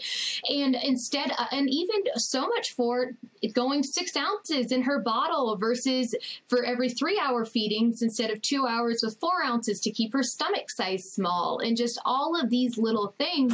And 0.49 0.75
instead, 0.75 1.31
uh, 1.37 1.45
and 1.51 1.69
even 1.69 2.03
so 2.15 2.47
much 2.47 2.73
for 2.73 3.11
going 3.53 3.83
six 3.83 4.15
ounces 4.15 4.71
in 4.71 4.83
her 4.83 4.99
bottle 4.99 5.55
versus 5.57 6.15
for 6.47 6.63
every 6.63 6.89
three 6.89 7.19
hour 7.19 7.45
feedings 7.45 8.01
instead 8.01 8.31
of 8.31 8.41
two 8.41 8.65
hours 8.67 9.01
with 9.03 9.19
four 9.19 9.43
ounces 9.43 9.79
to 9.81 9.91
keep 9.91 10.13
her 10.13 10.23
stomach 10.23 10.69
size 10.69 11.11
small. 11.11 11.59
And 11.59 11.77
just 11.77 11.99
all 12.05 12.39
of 12.39 12.49
these 12.49 12.77
little 12.77 13.13
things, 13.17 13.53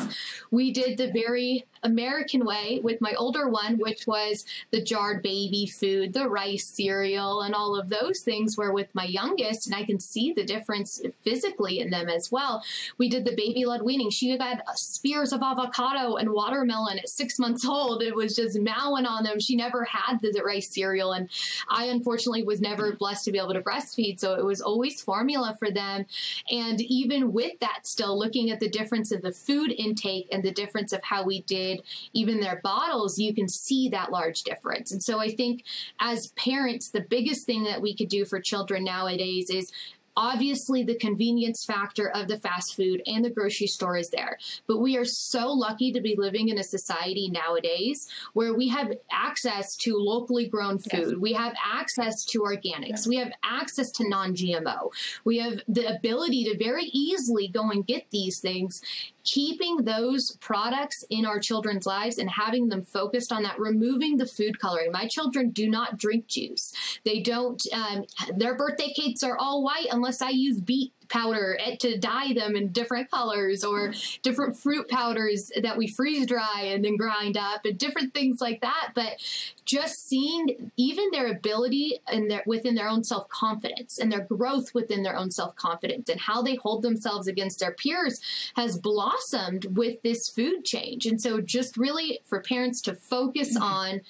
we 0.51 0.71
did 0.71 0.97
the 0.97 1.11
very 1.11 1.65
American 1.83 2.45
way 2.45 2.79
with 2.83 3.01
my 3.01 3.13
older 3.13 3.49
one, 3.49 3.77
which 3.77 4.07
was 4.07 4.45
the 4.71 4.81
jarred 4.81 5.21
baby 5.21 5.65
food, 5.65 6.13
the 6.13 6.29
rice 6.29 6.65
cereal, 6.65 7.41
and 7.41 7.55
all 7.55 7.75
of 7.75 7.89
those 7.89 8.19
things. 8.21 8.57
Where 8.57 8.71
with 8.71 8.93
my 8.93 9.05
youngest, 9.05 9.67
and 9.67 9.75
I 9.75 9.83
can 9.83 9.99
see 9.99 10.33
the 10.33 10.43
difference 10.43 11.01
physically 11.21 11.79
in 11.79 11.89
them 11.89 12.09
as 12.09 12.31
well, 12.31 12.63
we 12.97 13.09
did 13.09 13.25
the 13.25 13.35
baby 13.35 13.65
led 13.65 13.81
weaning. 13.81 14.09
She 14.09 14.37
got 14.37 14.61
spears 14.77 15.33
of 15.33 15.41
avocado 15.41 16.15
and 16.15 16.31
watermelon 16.31 16.99
at 16.99 17.09
six 17.09 17.39
months 17.39 17.65
old. 17.65 18.01
It 18.01 18.15
was 18.15 18.35
just 18.35 18.59
mowing 18.59 19.05
on 19.05 19.23
them. 19.23 19.39
She 19.39 19.55
never 19.55 19.85
had 19.85 20.19
the 20.21 20.41
rice 20.43 20.69
cereal. 20.69 21.13
And 21.13 21.29
I 21.69 21.85
unfortunately 21.85 22.43
was 22.43 22.61
never 22.61 22.93
blessed 22.93 23.25
to 23.25 23.31
be 23.31 23.37
able 23.37 23.53
to 23.53 23.61
breastfeed. 23.61 24.19
So 24.19 24.33
it 24.33 24.45
was 24.45 24.61
always 24.61 25.01
formula 25.01 25.55
for 25.57 25.71
them. 25.71 26.05
And 26.49 26.81
even 26.81 27.33
with 27.33 27.59
that, 27.59 27.87
still 27.87 28.17
looking 28.17 28.49
at 28.49 28.59
the 28.59 28.69
difference 28.69 29.11
of 29.11 29.21
the 29.21 29.31
food 29.31 29.71
intake 29.71 30.27
and 30.31 30.43
the 30.43 30.51
difference 30.51 30.93
of 30.93 31.03
how 31.03 31.23
we 31.23 31.41
did 31.43 31.70
even 32.13 32.39
their 32.39 32.59
bottles, 32.63 33.19
you 33.19 33.33
can 33.33 33.47
see 33.47 33.89
that 33.89 34.11
large 34.11 34.43
difference. 34.43 34.91
And 34.91 35.03
so 35.03 35.19
I 35.19 35.29
think 35.29 35.63
as 35.99 36.27
parents, 36.29 36.89
the 36.89 37.01
biggest 37.01 37.45
thing 37.45 37.63
that 37.63 37.81
we 37.81 37.95
could 37.95 38.09
do 38.09 38.25
for 38.25 38.39
children 38.39 38.83
nowadays 38.83 39.49
is 39.49 39.71
Obviously, 40.17 40.83
the 40.83 40.95
convenience 40.95 41.63
factor 41.63 42.09
of 42.09 42.27
the 42.27 42.37
fast 42.37 42.75
food 42.75 43.01
and 43.05 43.23
the 43.23 43.29
grocery 43.29 43.67
store 43.67 43.97
is 43.97 44.09
there. 44.09 44.37
But 44.67 44.79
we 44.79 44.97
are 44.97 45.05
so 45.05 45.51
lucky 45.51 45.91
to 45.93 46.01
be 46.01 46.15
living 46.17 46.49
in 46.49 46.57
a 46.57 46.63
society 46.63 47.29
nowadays 47.29 48.09
where 48.33 48.53
we 48.53 48.67
have 48.69 48.91
access 49.09 49.75
to 49.77 49.95
locally 49.95 50.47
grown 50.47 50.79
food. 50.79 51.11
Yes. 51.11 51.15
We 51.17 51.33
have 51.33 51.53
access 51.63 52.25
to 52.25 52.41
organics. 52.41 52.89
Yes. 52.89 53.07
We 53.07 53.15
have 53.17 53.31
access 53.43 53.89
to 53.93 54.09
non 54.09 54.35
GMO. 54.35 54.89
We 55.23 55.37
have 55.37 55.61
the 55.67 55.95
ability 55.95 56.43
to 56.45 56.57
very 56.57 56.85
easily 56.85 57.47
go 57.47 57.69
and 57.71 57.87
get 57.87 58.11
these 58.11 58.39
things 58.39 58.81
keeping 59.23 59.77
those 59.77 60.37
products 60.39 61.03
in 61.09 61.25
our 61.25 61.39
children's 61.39 61.85
lives 61.85 62.17
and 62.17 62.29
having 62.29 62.69
them 62.69 62.83
focused 62.83 63.31
on 63.31 63.43
that, 63.43 63.59
removing 63.59 64.17
the 64.17 64.25
food 64.25 64.59
coloring. 64.59 64.91
My 64.91 65.07
children 65.07 65.49
do 65.49 65.69
not 65.69 65.97
drink 65.97 66.27
juice. 66.27 66.73
They 67.03 67.21
don't, 67.21 67.61
um, 67.73 68.05
their 68.35 68.55
birthday 68.55 68.93
cakes 68.95 69.23
are 69.23 69.37
all 69.37 69.63
white 69.63 69.87
unless 69.91 70.21
I 70.21 70.29
use 70.29 70.59
beet 70.61 70.93
powder 71.11 71.57
to 71.79 71.97
dye 71.97 72.33
them 72.33 72.55
in 72.55 72.69
different 72.69 73.11
colors 73.11 73.63
or 73.63 73.93
different 74.23 74.57
fruit 74.57 74.87
powders 74.87 75.51
that 75.61 75.77
we 75.77 75.87
freeze 75.87 76.25
dry 76.25 76.61
and 76.65 76.83
then 76.83 76.95
grind 76.95 77.37
up 77.37 77.65
and 77.65 77.77
different 77.77 78.13
things 78.13 78.41
like 78.41 78.61
that. 78.61 78.91
But 78.95 79.17
just 79.65 80.07
seeing 80.07 80.71
even 80.77 81.09
their 81.11 81.27
ability 81.27 81.99
and 82.07 82.31
their 82.31 82.43
within 82.45 82.75
their 82.75 82.87
own 82.87 83.03
self 83.03 83.27
confidence 83.29 83.99
and 83.99 84.11
their 84.11 84.21
growth 84.21 84.73
within 84.73 85.03
their 85.03 85.15
own 85.15 85.31
self 85.31 85.55
confidence 85.55 86.09
and 86.09 86.21
how 86.21 86.41
they 86.41 86.55
hold 86.55 86.81
themselves 86.81 87.27
against 87.27 87.59
their 87.59 87.71
peers 87.71 88.21
has 88.55 88.77
blossomed 88.77 89.77
with 89.77 90.01
this 90.01 90.29
food 90.29 90.63
change. 90.63 91.05
And 91.05 91.21
so, 91.21 91.41
just 91.41 91.77
really 91.77 92.21
for 92.25 92.39
parents 92.39 92.81
to 92.81 92.95
focus 92.95 93.55
mm-hmm. 93.55 93.63
on 93.63 94.01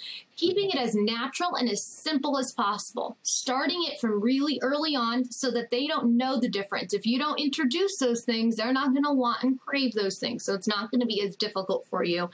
keeping 0.42 0.72
it 0.72 0.80
as 0.80 0.96
natural 0.96 1.54
and 1.54 1.70
as 1.70 1.86
simple 1.86 2.36
as 2.40 2.52
possible, 2.52 3.16
starting 3.22 3.84
it 3.88 4.00
from 4.02 4.20
really 4.20 4.60
early 4.64 4.96
on 4.96 5.24
so 5.32 5.52
that 5.52 5.70
they 5.70 5.86
don't 5.86 6.18
know 6.18 6.40
the 6.40 6.50
difference. 6.50 6.96
If 6.96 7.06
you 7.06 7.20
don't 7.20 7.40
introduce 7.40 7.98
those 7.98 8.24
things, 8.24 8.56
they're 8.56 8.74
not 8.74 8.92
going 8.92 9.04
to 9.04 9.14
want 9.14 9.44
and 9.44 9.60
crave 9.60 9.94
those 9.94 10.18
things. 10.18 10.44
So 10.44 10.56
it's 10.56 10.68
not 10.68 10.90
going 10.90 11.02
to 11.02 11.06
be 11.06 11.22
as 11.22 11.36
difficult 11.36 11.86
for 11.92 12.04
you 12.04 12.32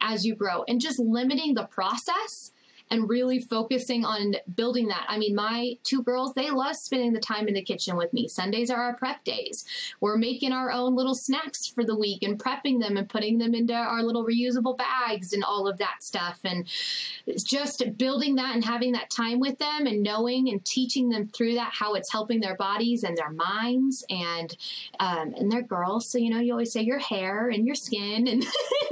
as 0.00 0.24
you 0.24 0.36
grow. 0.36 0.62
And 0.68 0.80
just 0.80 1.00
limiting 1.00 1.54
the 1.54 1.64
process 1.64 2.52
and 2.90 3.08
really 3.08 3.38
focusing 3.38 4.04
on 4.04 4.36
building 4.54 4.88
that. 4.88 5.06
I 5.08 5.18
mean, 5.18 5.34
my 5.34 5.74
two 5.84 6.02
girls, 6.02 6.34
they 6.34 6.50
love 6.50 6.76
spending 6.76 7.12
the 7.12 7.20
time 7.20 7.48
in 7.48 7.54
the 7.54 7.62
kitchen 7.62 7.96
with 7.96 8.12
me. 8.12 8.28
Sundays 8.28 8.70
are 8.70 8.82
our 8.82 8.94
prep 8.94 9.24
days. 9.24 9.64
We're 10.00 10.16
making 10.16 10.52
our 10.52 10.70
own 10.70 10.94
little 10.94 11.14
snacks 11.14 11.66
for 11.66 11.84
the 11.84 11.96
week 11.96 12.22
and 12.22 12.38
prepping 12.38 12.80
them 12.80 12.96
and 12.96 13.08
putting 13.08 13.38
them 13.38 13.54
into 13.54 13.74
our 13.74 14.02
little 14.02 14.24
reusable 14.24 14.76
bags 14.76 15.32
and 15.32 15.44
all 15.44 15.68
of 15.68 15.78
that 15.78 16.02
stuff. 16.02 16.40
And 16.44 16.66
it's 17.26 17.42
just 17.42 17.82
building 17.96 18.36
that 18.36 18.54
and 18.54 18.64
having 18.64 18.92
that 18.92 19.10
time 19.10 19.40
with 19.40 19.58
them 19.58 19.86
and 19.86 20.02
knowing 20.02 20.48
and 20.48 20.64
teaching 20.64 21.08
them 21.08 21.28
through 21.28 21.54
that 21.54 21.72
how 21.74 21.94
it's 21.94 22.12
helping 22.12 22.40
their 22.40 22.56
bodies 22.56 23.04
and 23.04 23.16
their 23.16 23.30
minds 23.30 24.04
and 24.10 24.56
um, 25.00 25.34
and 25.36 25.50
their 25.50 25.62
girls. 25.62 26.08
So 26.08 26.18
you 26.18 26.30
know, 26.30 26.40
you 26.40 26.52
always 26.52 26.72
say 26.72 26.82
your 26.82 26.98
hair 26.98 27.48
and 27.48 27.66
your 27.66 27.74
skin 27.74 28.26
and 28.26 28.44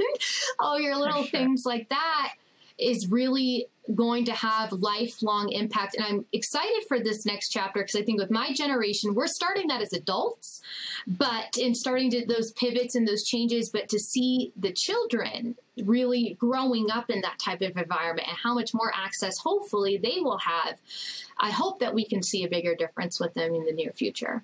all 0.59 0.79
your 0.79 0.95
little 0.95 1.23
sure. 1.23 1.31
things 1.31 1.65
like 1.65 1.89
that 1.89 2.33
is 2.77 3.09
really 3.09 3.67
going 3.95 4.25
to 4.25 4.33
have 4.33 4.71
lifelong 4.73 5.49
impact. 5.49 5.95
And 5.95 6.05
I'm 6.05 6.25
excited 6.33 6.83
for 6.87 6.99
this 6.99 7.25
next 7.25 7.49
chapter 7.49 7.81
because 7.81 7.95
I 7.95 8.01
think 8.01 8.19
with 8.19 8.31
my 8.31 8.53
generation, 8.53 9.15
we're 9.15 9.27
starting 9.27 9.67
that 9.67 9.81
as 9.81 9.93
adults, 9.93 10.61
but 11.07 11.57
in 11.57 11.73
starting 11.73 12.11
to 12.11 12.25
those 12.25 12.51
pivots 12.51 12.95
and 12.95 13.07
those 13.07 13.23
changes, 13.23 13.69
but 13.69 13.87
to 13.89 13.99
see 13.99 14.51
the 14.57 14.71
children 14.71 15.55
really 15.83 16.35
growing 16.39 16.91
up 16.91 17.09
in 17.09 17.21
that 17.21 17.39
type 17.39 17.61
of 17.61 17.77
environment 17.77 18.27
and 18.27 18.37
how 18.37 18.53
much 18.53 18.73
more 18.73 18.91
access 18.93 19.37
hopefully 19.37 19.97
they 19.97 20.19
will 20.19 20.39
have. 20.39 20.79
I 21.39 21.51
hope 21.51 21.79
that 21.79 21.93
we 21.93 22.05
can 22.05 22.21
see 22.21 22.43
a 22.43 22.49
bigger 22.49 22.75
difference 22.75 23.19
with 23.19 23.33
them 23.35 23.55
in 23.55 23.65
the 23.65 23.71
near 23.71 23.91
future. 23.91 24.43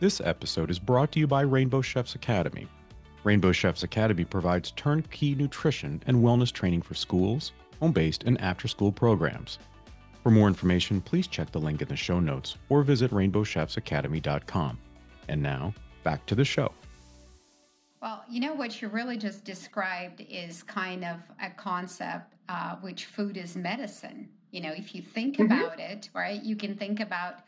This 0.00 0.20
episode 0.20 0.70
is 0.70 0.78
brought 0.78 1.12
to 1.12 1.20
you 1.20 1.26
by 1.26 1.42
Rainbow 1.42 1.80
Chefs 1.80 2.14
Academy. 2.14 2.68
Rainbow 3.24 3.52
Chefs 3.52 3.82
Academy 3.82 4.24
provides 4.24 4.70
turnkey 4.72 5.34
nutrition 5.34 6.02
and 6.06 6.18
wellness 6.18 6.52
training 6.52 6.82
for 6.82 6.94
schools, 6.94 7.52
home 7.80 7.92
based, 7.92 8.24
and 8.24 8.40
after 8.40 8.68
school 8.68 8.92
programs. 8.92 9.58
For 10.22 10.30
more 10.30 10.48
information, 10.48 11.00
please 11.00 11.26
check 11.26 11.50
the 11.50 11.58
link 11.58 11.82
in 11.82 11.88
the 11.88 11.96
show 11.96 12.20
notes 12.20 12.56
or 12.68 12.82
visit 12.82 13.10
rainbowchefsacademy.com. 13.10 14.78
And 15.28 15.42
now, 15.42 15.74
back 16.02 16.24
to 16.26 16.34
the 16.34 16.44
show. 16.44 16.72
Well, 18.02 18.22
you 18.28 18.40
know 18.40 18.52
what 18.52 18.82
you 18.82 18.88
really 18.88 19.16
just 19.16 19.44
described 19.44 20.22
is 20.28 20.62
kind 20.62 21.04
of 21.04 21.20
a 21.42 21.48
concept 21.50 22.34
uh, 22.50 22.76
which 22.76 23.06
food 23.06 23.38
is 23.38 23.56
medicine. 23.56 24.28
You 24.50 24.60
know, 24.60 24.72
if 24.72 24.94
you 24.94 25.00
think 25.00 25.38
mm-hmm. 25.38 25.50
about 25.50 25.80
it, 25.80 26.10
right, 26.14 26.42
you 26.42 26.56
can 26.56 26.76
think 26.76 27.00
about 27.00 27.40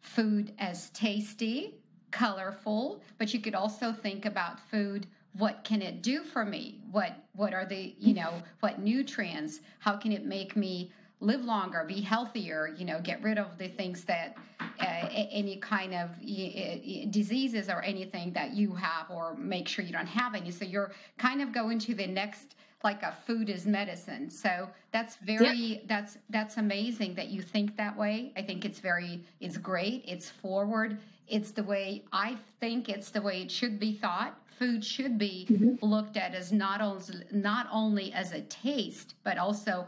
food 0.00 0.54
as 0.58 0.88
tasty, 0.90 1.74
colorful, 2.10 3.02
but 3.18 3.34
you 3.34 3.40
could 3.40 3.54
also 3.54 3.92
think 3.92 4.24
about 4.24 4.58
food 4.70 5.06
what 5.38 5.62
can 5.64 5.80
it 5.80 6.02
do 6.02 6.22
for 6.22 6.44
me? 6.44 6.80
What 6.90 7.12
what 7.34 7.54
are 7.54 7.64
the 7.64 7.94
you 7.98 8.14
know 8.14 8.42
what 8.60 8.80
nutrients? 8.80 9.60
How 9.78 9.96
can 9.96 10.12
it 10.12 10.24
make 10.24 10.56
me 10.56 10.92
live 11.20 11.44
longer 11.44 11.84
be 11.84 12.00
healthier 12.00 12.72
you 12.76 12.84
know 12.84 13.00
get 13.00 13.20
rid 13.24 13.38
of 13.38 13.58
the 13.58 13.66
things 13.66 14.04
that 14.04 14.36
uh, 14.60 15.08
any 15.10 15.56
kind 15.56 15.92
of 15.92 16.10
uh, 16.10 17.10
diseases 17.10 17.68
or 17.68 17.82
anything 17.82 18.32
that 18.32 18.52
you 18.52 18.72
have 18.74 19.10
or 19.10 19.34
make 19.36 19.68
sure 19.68 19.84
you 19.84 19.92
don't 19.92 20.06
have 20.06 20.34
any? 20.34 20.50
So 20.50 20.64
you're 20.64 20.92
kind 21.18 21.40
of 21.40 21.52
going 21.52 21.78
to 21.80 21.94
the 21.94 22.06
next 22.06 22.56
like 22.84 23.02
a 23.02 23.12
food 23.26 23.48
is 23.48 23.66
medicine. 23.66 24.30
So 24.30 24.68
that's 24.92 25.16
very 25.16 25.56
yep. 25.56 25.82
that's 25.86 26.18
that's 26.30 26.56
amazing 26.56 27.14
that 27.14 27.28
you 27.28 27.42
think 27.42 27.76
that 27.76 27.96
way. 27.96 28.32
I 28.36 28.42
think 28.42 28.64
it's 28.64 28.80
very 28.80 29.24
it's 29.40 29.56
great. 29.56 30.04
It's 30.06 30.28
forward. 30.28 30.98
It's 31.28 31.50
the 31.50 31.62
way 31.62 32.04
i 32.10 32.38
think 32.58 32.88
it's 32.88 33.10
the 33.10 33.20
way 33.20 33.42
it 33.42 33.50
should 33.50 33.78
be 33.78 33.92
thought 33.92 34.34
food 34.58 34.84
should 34.84 35.18
be 35.18 35.46
mm-hmm. 35.50 35.84
looked 35.84 36.16
at 36.16 36.34
as 36.34 36.52
not 36.52 36.80
only 36.80 37.24
not 37.30 37.68
only 37.72 38.12
as 38.12 38.32
a 38.32 38.40
taste, 38.42 39.14
but 39.24 39.38
also 39.38 39.86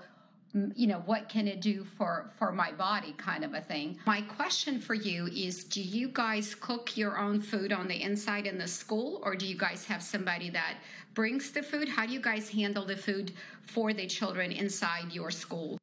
you 0.75 0.89
know 0.89 1.03
what 1.07 1.29
can 1.29 1.47
it 1.47 1.61
do 1.61 1.85
for 1.85 2.31
for 2.37 2.51
my 2.51 2.73
body 2.73 3.15
kind 3.17 3.45
of 3.45 3.55
a 3.55 3.61
thing. 3.61 3.99
My 4.07 4.21
question 4.23 4.81
for 4.81 4.95
you 4.95 5.27
is 5.27 5.65
do 5.65 5.81
you 5.81 6.09
guys 6.09 6.55
cook 6.55 6.97
your 6.97 7.19
own 7.19 7.41
food 7.41 7.73
on 7.73 7.87
the 7.89 8.03
inside 8.03 8.47
in 8.47 8.59
the 8.59 8.69
school 8.69 9.21
or 9.25 9.37
do 9.37 9.47
you 9.47 9.57
guys 9.57 9.85
have 9.87 10.03
somebody 10.03 10.51
that 10.51 10.75
brings 11.15 11.51
the 11.53 11.63
food? 11.63 11.89
How 11.89 12.07
do 12.07 12.13
you 12.13 12.21
guys 12.21 12.49
handle 12.49 12.85
the 12.85 12.97
food 12.97 13.33
for 13.63 13.93
the 13.93 14.07
children 14.07 14.51
inside 14.51 15.13
your 15.13 15.31
school 15.31 15.80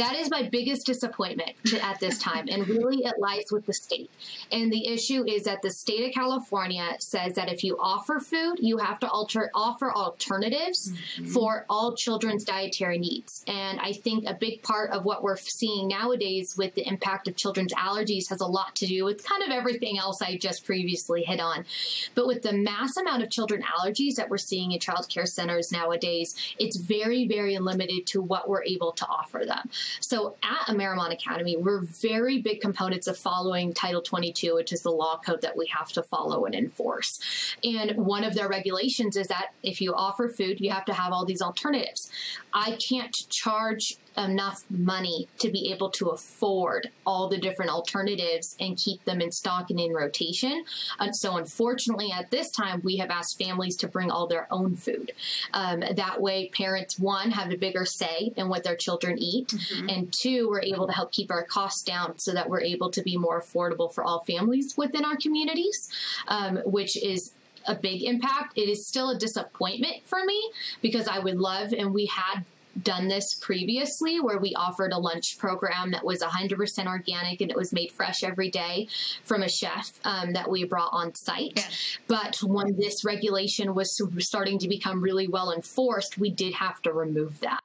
that 0.00 0.16
is 0.16 0.30
my 0.30 0.48
biggest 0.50 0.86
disappointment 0.86 1.52
at 1.82 2.00
this 2.00 2.16
time. 2.18 2.48
And 2.50 2.66
really, 2.66 3.04
it 3.04 3.18
lies 3.18 3.52
with 3.52 3.66
the 3.66 3.74
state. 3.74 4.10
And 4.50 4.72
the 4.72 4.86
issue 4.86 5.24
is 5.28 5.44
that 5.44 5.60
the 5.60 5.70
state 5.70 6.08
of 6.08 6.14
California 6.14 6.96
says 6.98 7.34
that 7.34 7.52
if 7.52 7.62
you 7.62 7.76
offer 7.78 8.18
food, 8.18 8.56
you 8.60 8.78
have 8.78 8.98
to 9.00 9.08
alter, 9.08 9.50
offer 9.54 9.92
alternatives 9.92 10.90
mm-hmm. 10.90 11.26
for 11.26 11.66
all 11.68 11.94
children's 11.94 12.44
dietary 12.44 12.98
needs. 12.98 13.44
And 13.46 13.78
I 13.78 13.92
think 13.92 14.24
a 14.26 14.32
big 14.32 14.62
part 14.62 14.90
of 14.90 15.04
what 15.04 15.22
we're 15.22 15.36
seeing 15.36 15.88
nowadays 15.88 16.56
with 16.56 16.74
the 16.74 16.88
impact 16.88 17.28
of 17.28 17.36
children's 17.36 17.74
allergies 17.74 18.30
has 18.30 18.40
a 18.40 18.46
lot 18.46 18.74
to 18.76 18.86
do 18.86 19.04
with 19.04 19.22
kind 19.22 19.42
of 19.42 19.50
everything 19.50 19.98
else 19.98 20.22
I 20.22 20.38
just 20.38 20.64
previously 20.64 21.24
hit 21.24 21.40
on. 21.40 21.66
But 22.14 22.26
with 22.26 22.40
the 22.40 22.54
mass 22.54 22.96
amount 22.96 23.22
of 23.22 23.30
children 23.30 23.62
allergies 23.62 24.14
that 24.14 24.30
we're 24.30 24.38
seeing 24.38 24.72
in 24.72 24.80
child 24.80 25.08
care 25.10 25.26
centers 25.26 25.70
nowadays, 25.70 26.34
it's 26.58 26.78
very, 26.78 27.28
very 27.28 27.58
limited 27.58 28.06
to 28.06 28.22
what 28.22 28.48
we're 28.48 28.64
able 28.64 28.92
to 28.92 29.06
offer 29.06 29.44
them. 29.46 29.68
So 30.00 30.36
at 30.42 30.66
AmeriMont 30.72 31.12
Academy, 31.12 31.56
we're 31.56 31.80
very 31.80 32.40
big 32.40 32.60
components 32.60 33.06
of 33.06 33.18
following 33.18 33.72
Title 33.72 34.02
22, 34.02 34.54
which 34.54 34.72
is 34.72 34.82
the 34.82 34.90
law 34.90 35.18
code 35.18 35.42
that 35.42 35.56
we 35.56 35.66
have 35.66 35.88
to 35.92 36.02
follow 36.02 36.44
and 36.44 36.54
enforce. 36.54 37.20
And 37.64 37.96
one 37.96 38.24
of 38.24 38.34
their 38.34 38.48
regulations 38.48 39.16
is 39.16 39.26
that 39.28 39.48
if 39.62 39.80
you 39.80 39.94
offer 39.94 40.28
food, 40.28 40.60
you 40.60 40.70
have 40.70 40.84
to 40.86 40.94
have 40.94 41.12
all 41.12 41.24
these 41.24 41.42
alternatives. 41.42 42.10
I 42.52 42.72
can't 42.72 43.28
charge 43.28 43.96
enough 44.16 44.64
money 44.68 45.28
to 45.38 45.50
be 45.50 45.72
able 45.72 45.90
to 45.90 46.08
afford 46.08 46.90
all 47.06 47.28
the 47.28 47.38
different 47.38 47.70
alternatives 47.70 48.56
and 48.60 48.76
keep 48.76 49.04
them 49.04 49.20
in 49.20 49.30
stock 49.30 49.70
and 49.70 49.78
in 49.78 49.92
rotation. 49.92 50.64
And 50.98 51.14
so, 51.14 51.36
unfortunately, 51.36 52.12
at 52.12 52.30
this 52.30 52.50
time, 52.50 52.80
we 52.84 52.96
have 52.96 53.10
asked 53.10 53.38
families 53.38 53.76
to 53.76 53.88
bring 53.88 54.10
all 54.10 54.26
their 54.26 54.46
own 54.50 54.76
food. 54.76 55.12
Um, 55.52 55.80
that 55.94 56.20
way, 56.20 56.48
parents, 56.48 56.98
one, 56.98 57.30
have 57.30 57.50
a 57.50 57.56
bigger 57.56 57.84
say 57.84 58.32
in 58.36 58.48
what 58.48 58.64
their 58.64 58.76
children 58.76 59.18
eat, 59.18 59.48
mm-hmm. 59.48 59.88
and 59.88 60.12
two, 60.12 60.48
we're 60.48 60.62
able 60.62 60.86
to 60.86 60.92
help 60.92 61.12
keep 61.12 61.30
our 61.30 61.44
costs 61.44 61.82
down 61.82 62.18
so 62.18 62.32
that 62.32 62.48
we're 62.48 62.62
able 62.62 62.90
to 62.90 63.02
be 63.02 63.16
more 63.16 63.40
affordable 63.40 63.92
for 63.92 64.04
all 64.04 64.24
families 64.24 64.76
within 64.76 65.04
our 65.04 65.16
communities, 65.16 65.88
um, 66.28 66.58
which 66.64 66.96
is 67.02 67.32
a 67.66 67.74
big 67.74 68.02
impact. 68.02 68.56
It 68.56 68.68
is 68.68 68.86
still 68.86 69.10
a 69.10 69.18
disappointment 69.18 70.04
for 70.04 70.24
me 70.24 70.50
because 70.80 71.06
I 71.06 71.18
would 71.18 71.36
love, 71.36 71.72
and 71.72 71.92
we 71.92 72.06
had 72.06 72.44
done 72.82 73.08
this 73.08 73.34
previously 73.34 74.20
where 74.20 74.38
we 74.38 74.54
offered 74.54 74.92
a 74.92 74.98
lunch 74.98 75.38
program 75.38 75.90
that 75.90 76.04
was 76.04 76.22
100% 76.22 76.86
organic 76.86 77.40
and 77.40 77.50
it 77.50 77.56
was 77.56 77.72
made 77.72 77.90
fresh 77.90 78.22
every 78.22 78.50
day 78.50 78.88
from 79.24 79.42
a 79.42 79.48
chef 79.48 79.92
um, 80.04 80.32
that 80.32 80.48
we 80.48 80.64
brought 80.64 80.92
on 80.92 81.14
site. 81.14 81.66
But 82.06 82.42
when 82.42 82.76
this 82.76 83.04
regulation 83.04 83.74
was 83.74 84.00
starting 84.18 84.58
to 84.60 84.68
become 84.68 85.00
really 85.00 85.28
well 85.28 85.52
enforced, 85.52 86.18
we 86.18 86.30
did 86.30 86.54
have 86.54 86.80
to 86.82 86.92
remove 86.92 87.40
that. 87.40 87.60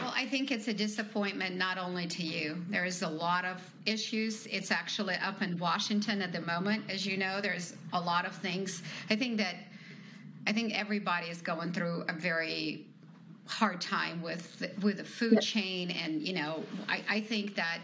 Well, 0.00 0.12
I 0.16 0.26
think 0.26 0.50
it's 0.50 0.66
a 0.66 0.74
disappointment 0.74 1.54
not 1.54 1.78
only 1.78 2.08
to 2.08 2.24
you. 2.24 2.56
There's 2.70 3.02
a 3.02 3.08
lot 3.08 3.44
of 3.44 3.60
issues. 3.86 4.46
It's 4.46 4.72
actually 4.72 5.14
up 5.14 5.42
in 5.42 5.56
Washington 5.58 6.22
at 6.22 6.32
the 6.32 6.40
moment. 6.40 6.90
As 6.90 7.06
you 7.06 7.16
know, 7.16 7.40
there's 7.40 7.74
a 7.92 8.00
lot 8.00 8.26
of 8.26 8.34
things. 8.34 8.82
I 9.10 9.16
think 9.16 9.38
that 9.38 9.54
I 10.44 10.52
think 10.52 10.76
everybody 10.76 11.28
is 11.28 11.40
going 11.40 11.72
through 11.72 12.04
a 12.08 12.12
very 12.12 12.88
hard 13.46 13.80
time 13.80 14.22
with 14.22 14.62
with 14.82 14.98
the 14.98 15.04
food 15.04 15.34
yep. 15.34 15.42
chain, 15.42 15.90
and 15.90 16.22
you 16.22 16.34
know, 16.34 16.62
I, 16.88 17.02
I 17.08 17.20
think 17.20 17.54
that 17.56 17.78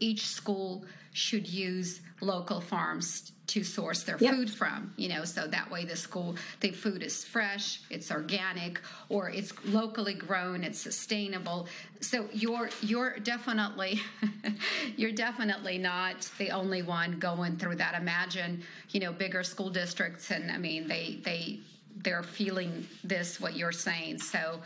each 0.00 0.26
school 0.26 0.84
should 1.12 1.48
use 1.48 2.00
local 2.20 2.60
farms 2.60 3.32
to 3.46 3.62
source 3.62 4.04
their 4.04 4.16
yep. 4.18 4.34
food 4.34 4.50
from 4.50 4.92
you 4.96 5.08
know 5.08 5.24
so 5.24 5.46
that 5.46 5.70
way 5.70 5.84
the 5.84 5.94
school 5.94 6.34
the 6.60 6.70
food 6.70 7.02
is 7.02 7.24
fresh 7.24 7.80
it's 7.90 8.10
organic 8.10 8.80
or 9.10 9.30
it's 9.30 9.52
locally 9.66 10.14
grown 10.14 10.64
it's 10.64 10.78
sustainable 10.78 11.68
so 12.00 12.26
you're 12.32 12.70
you're 12.80 13.18
definitely 13.18 14.00
you're 14.96 15.12
definitely 15.12 15.76
not 15.76 16.28
the 16.38 16.50
only 16.50 16.82
one 16.82 17.18
going 17.18 17.56
through 17.56 17.76
that 17.76 17.94
imagine 17.94 18.62
you 18.90 19.00
know 19.00 19.12
bigger 19.12 19.42
school 19.42 19.68
districts 19.68 20.30
and 20.30 20.50
i 20.50 20.56
mean 20.56 20.88
they 20.88 21.20
they 21.22 21.58
they're 21.96 22.22
feeling 22.22 22.86
this 23.02 23.40
what 23.40 23.56
you're 23.56 23.72
saying. 23.72 24.18
So 24.18 24.60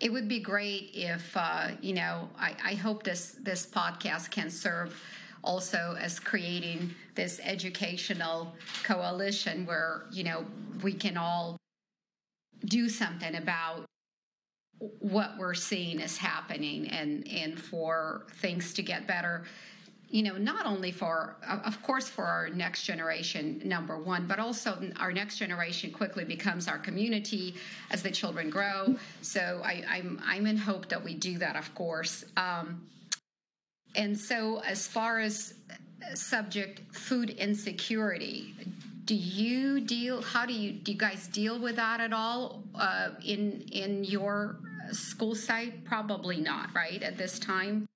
it 0.00 0.12
would 0.12 0.28
be 0.28 0.40
great 0.40 0.90
if 0.94 1.36
uh, 1.36 1.68
you 1.80 1.94
know 1.94 2.28
I, 2.38 2.54
I 2.64 2.74
hope 2.74 3.02
this 3.02 3.36
this 3.40 3.66
podcast 3.66 4.30
can 4.30 4.50
serve 4.50 5.00
also 5.42 5.96
as 6.00 6.18
creating 6.18 6.94
this 7.14 7.40
educational 7.42 8.54
coalition 8.84 9.66
where 9.66 10.04
you 10.10 10.24
know 10.24 10.44
we 10.82 10.92
can 10.92 11.16
all 11.16 11.56
do 12.64 12.88
something 12.88 13.36
about 13.36 13.84
what 15.00 15.32
we're 15.38 15.54
seeing 15.54 16.00
is 16.00 16.16
happening 16.16 16.88
and 16.88 17.26
and 17.28 17.58
for 17.58 18.26
things 18.34 18.72
to 18.74 18.82
get 18.82 19.06
better 19.06 19.44
you 20.10 20.22
know, 20.22 20.38
not 20.38 20.64
only 20.64 20.90
for, 20.90 21.36
of 21.46 21.82
course, 21.82 22.08
for 22.08 22.24
our 22.24 22.48
next 22.48 22.84
generation, 22.84 23.60
number 23.64 23.98
one, 23.98 24.26
but 24.26 24.38
also 24.38 24.90
our 24.98 25.12
next 25.12 25.38
generation 25.38 25.90
quickly 25.90 26.24
becomes 26.24 26.66
our 26.66 26.78
community 26.78 27.54
as 27.90 28.02
the 28.02 28.10
children 28.10 28.48
grow. 28.48 28.96
So 29.20 29.60
I, 29.62 29.84
am 29.86 30.18
I'm, 30.22 30.22
I'm 30.24 30.46
in 30.46 30.56
hope 30.56 30.88
that 30.88 31.02
we 31.02 31.14
do 31.14 31.36
that, 31.38 31.56
of 31.56 31.74
course. 31.74 32.24
Um, 32.38 32.86
and 33.96 34.18
so, 34.18 34.60
as 34.60 34.86
far 34.86 35.18
as 35.18 35.54
subject 36.14 36.94
food 36.94 37.30
insecurity, 37.30 38.54
do 39.04 39.14
you 39.14 39.80
deal? 39.80 40.22
How 40.22 40.46
do 40.46 40.52
you 40.52 40.72
do? 40.72 40.92
You 40.92 40.98
guys 40.98 41.26
deal 41.28 41.58
with 41.58 41.76
that 41.76 42.00
at 42.00 42.12
all 42.12 42.62
uh, 42.74 43.10
in 43.24 43.62
in 43.72 44.04
your 44.04 44.56
school 44.92 45.34
site? 45.34 45.84
Probably 45.84 46.36
not, 46.36 46.74
right? 46.74 47.02
At 47.02 47.16
this 47.16 47.38
time. 47.38 47.88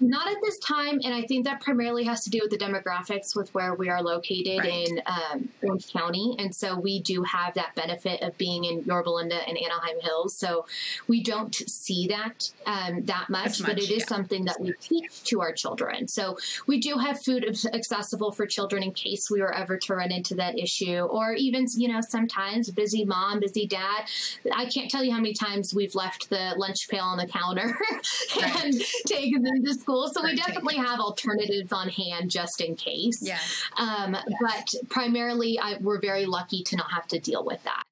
Not 0.00 0.28
at 0.28 0.38
this 0.42 0.58
time, 0.58 1.00
and 1.04 1.14
I 1.14 1.22
think 1.22 1.44
that 1.44 1.60
primarily 1.60 2.02
has 2.02 2.24
to 2.24 2.30
do 2.30 2.40
with 2.42 2.50
the 2.50 2.58
demographics 2.58 3.36
with 3.36 3.54
where 3.54 3.74
we 3.74 3.88
are 3.88 4.02
located 4.02 4.58
right. 4.58 4.88
in 4.88 5.00
um, 5.06 5.48
Orange 5.62 5.92
County, 5.92 6.34
and 6.40 6.52
so 6.52 6.76
we 6.76 7.00
do 7.00 7.22
have 7.22 7.54
that 7.54 7.76
benefit 7.76 8.20
of 8.20 8.36
being 8.36 8.64
in 8.64 8.82
Yorba 8.82 9.08
Linda 9.10 9.36
and 9.46 9.56
Anaheim 9.56 10.00
Hills. 10.00 10.36
So 10.36 10.66
we 11.06 11.22
don't 11.22 11.54
see 11.54 12.08
that 12.08 12.50
um, 12.66 13.04
that 13.04 13.30
much, 13.30 13.60
much, 13.60 13.68
but 13.68 13.78
it 13.78 13.88
is 13.88 14.00
yeah. 14.00 14.06
something 14.06 14.44
that 14.46 14.60
we 14.60 14.74
teach 14.80 15.22
to 15.24 15.40
our 15.40 15.52
children. 15.52 16.08
So 16.08 16.38
we 16.66 16.80
do 16.80 16.98
have 16.98 17.22
food 17.22 17.44
accessible 17.72 18.32
for 18.32 18.46
children 18.46 18.82
in 18.82 18.90
case 18.92 19.30
we 19.30 19.40
were 19.40 19.54
ever 19.54 19.78
to 19.78 19.94
run 19.94 20.10
into 20.10 20.34
that 20.34 20.58
issue, 20.58 21.02
or 21.02 21.34
even 21.34 21.66
you 21.76 21.86
know 21.86 22.00
sometimes 22.00 22.68
busy 22.72 23.04
mom, 23.04 23.38
busy 23.38 23.68
dad. 23.68 24.06
I 24.52 24.66
can't 24.66 24.90
tell 24.90 25.04
you 25.04 25.12
how 25.12 25.18
many 25.18 25.34
times 25.34 25.72
we've 25.72 25.94
left 25.94 26.30
the 26.30 26.54
lunch 26.56 26.88
pail 26.88 27.04
on 27.04 27.18
the 27.18 27.28
counter 27.28 27.78
right. 28.40 28.64
and 28.64 28.74
taken 29.06 29.44
them 29.44 29.64
to 29.64 29.83
school. 29.84 30.08
So 30.08 30.22
we 30.22 30.34
definitely 30.34 30.76
have 30.76 30.98
alternatives 30.98 31.72
on 31.72 31.88
hand 31.88 32.30
just 32.30 32.60
in 32.60 32.74
case. 32.74 33.20
Yeah. 33.22 33.38
Um. 33.76 34.16
But 34.40 34.74
primarily, 34.88 35.58
I, 35.58 35.76
we're 35.80 36.00
very 36.00 36.26
lucky 36.26 36.62
to 36.64 36.76
not 36.76 36.90
have 36.92 37.06
to 37.08 37.18
deal 37.18 37.44
with 37.44 37.62
that. 37.64 37.82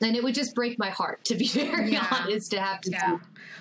And 0.00 0.16
it 0.16 0.24
would 0.24 0.34
just 0.34 0.54
break 0.54 0.78
my 0.78 0.90
heart, 0.90 1.24
to 1.26 1.34
be 1.34 1.46
very 1.48 1.92
yeah. 1.92 2.06
honest, 2.10 2.50
to 2.50 2.60
have 2.60 2.80
to. 2.82 2.90
Yeah. 2.90 3.18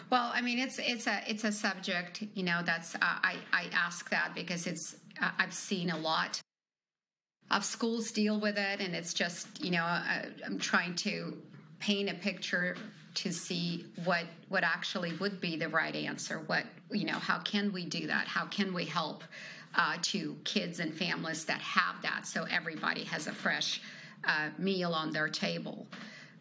Well, 0.10 0.32
I 0.34 0.42
mean, 0.42 0.60
it's 0.60 0.80
it's 0.80 1.08
a 1.08 1.22
it's 1.28 1.44
a 1.44 1.52
subject, 1.52 2.24
you 2.34 2.44
know. 2.44 2.62
That's 2.66 2.96
uh, 2.96 3.00
I 3.02 3.36
I 3.52 3.66
ask 3.74 4.10
that 4.10 4.34
because 4.36 4.68
it's 4.68 4.96
uh, 5.22 5.32
I've 5.38 5.54
seen 5.54 5.90
a 5.90 5.98
lot 5.98 6.42
of 7.52 7.64
schools 7.64 8.12
deal 8.12 8.40
with 8.40 8.58
it, 8.58 8.80
and 8.80 8.96
it's 8.96 9.14
just 9.14 9.64
you 9.64 9.72
know 9.72 9.84
uh, 9.84 10.26
I'm 10.46 10.60
trying 10.60 10.96
to 11.08 11.38
paint 11.80 12.10
a 12.10 12.14
picture 12.14 12.76
to 13.16 13.32
see 13.32 13.86
what 14.04 14.26
what 14.50 14.64
actually 14.64 15.14
would 15.14 15.40
be 15.40 15.56
the 15.56 15.70
right 15.70 15.96
answer. 15.96 16.42
What 16.48 16.66
you 16.92 17.06
know 17.06 17.20
how 17.20 17.40
can 17.40 17.72
we 17.72 17.86
do 17.86 18.08
that? 18.08 18.28
How 18.28 18.46
can 18.46 18.74
we 18.74 18.86
help 18.86 19.24
uh, 19.76 19.98
to 20.02 20.36
kids 20.44 20.80
and 20.80 20.94
families 20.94 21.46
that 21.46 21.62
have 21.62 22.02
that? 22.04 22.26
So 22.28 22.46
everybody 22.50 23.04
has 23.06 23.28
a 23.28 23.34
fresh 23.34 23.82
uh, 24.26 24.50
meal 24.58 24.94
on 24.94 25.12
their 25.12 25.28
table 25.28 25.88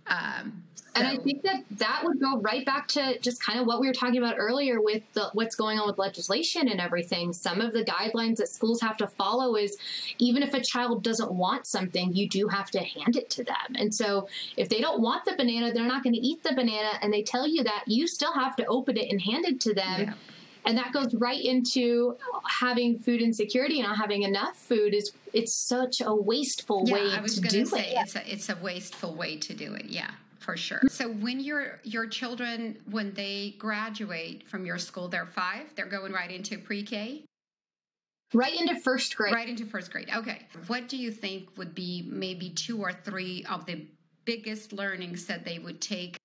um, 0.06 0.64
and 0.94 1.06
I 1.06 1.16
think 1.16 1.42
that 1.42 1.64
that 1.78 2.02
would 2.04 2.20
go 2.20 2.38
right 2.40 2.66
back 2.66 2.86
to 2.88 3.18
just 3.20 3.42
kind 3.42 3.58
of 3.58 3.66
what 3.66 3.80
we 3.80 3.86
were 3.86 3.94
talking 3.94 4.18
about 4.18 4.34
earlier 4.38 4.80
with 4.80 5.02
the, 5.14 5.30
what's 5.32 5.56
going 5.56 5.78
on 5.78 5.86
with 5.86 5.98
legislation 5.98 6.68
and 6.68 6.80
everything. 6.80 7.32
Some 7.32 7.60
of 7.60 7.72
the 7.72 7.84
guidelines 7.84 8.36
that 8.36 8.48
schools 8.48 8.82
have 8.82 8.98
to 8.98 9.06
follow 9.06 9.56
is 9.56 9.76
even 10.18 10.42
if 10.42 10.52
a 10.52 10.60
child 10.60 11.02
doesn't 11.02 11.32
want 11.32 11.66
something, 11.66 12.14
you 12.14 12.28
do 12.28 12.48
have 12.48 12.70
to 12.72 12.80
hand 12.80 13.16
it 13.16 13.30
to 13.30 13.44
them. 13.44 13.74
And 13.74 13.94
so 13.94 14.28
if 14.56 14.68
they 14.68 14.80
don't 14.80 15.00
want 15.00 15.24
the 15.24 15.34
banana, 15.34 15.72
they're 15.72 15.86
not 15.86 16.02
going 16.02 16.14
to 16.14 16.20
eat 16.20 16.42
the 16.42 16.54
banana, 16.54 16.98
and 17.00 17.12
they 17.12 17.22
tell 17.22 17.46
you 17.46 17.64
that, 17.64 17.84
you 17.86 18.06
still 18.06 18.34
have 18.34 18.54
to 18.56 18.66
open 18.66 18.96
it 18.96 19.10
and 19.10 19.20
hand 19.22 19.46
it 19.46 19.60
to 19.60 19.74
them. 19.74 20.00
Yeah 20.00 20.14
and 20.64 20.78
that 20.78 20.92
goes 20.92 21.14
right 21.14 21.42
into 21.42 22.16
having 22.48 22.98
food 22.98 23.20
insecurity 23.20 23.80
and 23.80 23.88
not 23.88 23.96
having 23.96 24.22
enough 24.22 24.56
food 24.56 24.94
is 24.94 25.12
it's 25.32 25.54
such 25.54 26.00
a 26.00 26.14
wasteful 26.14 26.84
yeah, 26.86 26.94
way 26.94 27.28
to 27.28 27.40
do 27.40 27.66
say, 27.66 27.92
it. 27.92 27.98
It's 28.00 28.16
a 28.16 28.32
it's 28.32 28.48
a 28.48 28.56
wasteful 28.62 29.14
way 29.14 29.36
to 29.38 29.54
do 29.54 29.74
it. 29.74 29.86
Yeah, 29.86 30.10
for 30.38 30.56
sure. 30.56 30.80
So 30.88 31.08
when 31.08 31.40
your 31.40 31.80
your 31.82 32.06
children 32.06 32.78
when 32.90 33.12
they 33.14 33.54
graduate 33.58 34.48
from 34.48 34.64
your 34.64 34.78
school, 34.78 35.08
they're 35.08 35.26
five. 35.26 35.66
They're 35.74 35.86
going 35.86 36.12
right 36.12 36.30
into 36.30 36.58
pre-K. 36.58 37.24
Right 38.34 38.58
into 38.58 38.80
first 38.80 39.14
grade. 39.16 39.34
Right 39.34 39.48
into 39.48 39.66
first 39.66 39.92
grade. 39.92 40.08
Okay. 40.14 40.46
What 40.66 40.88
do 40.88 40.96
you 40.96 41.10
think 41.10 41.50
would 41.58 41.74
be 41.74 42.08
maybe 42.10 42.48
two 42.48 42.80
or 42.80 42.92
three 42.92 43.44
of 43.50 43.66
the 43.66 43.86
biggest 44.24 44.72
learnings 44.72 45.26
that 45.26 45.44
they 45.44 45.58
would 45.58 45.80
take 45.80 46.16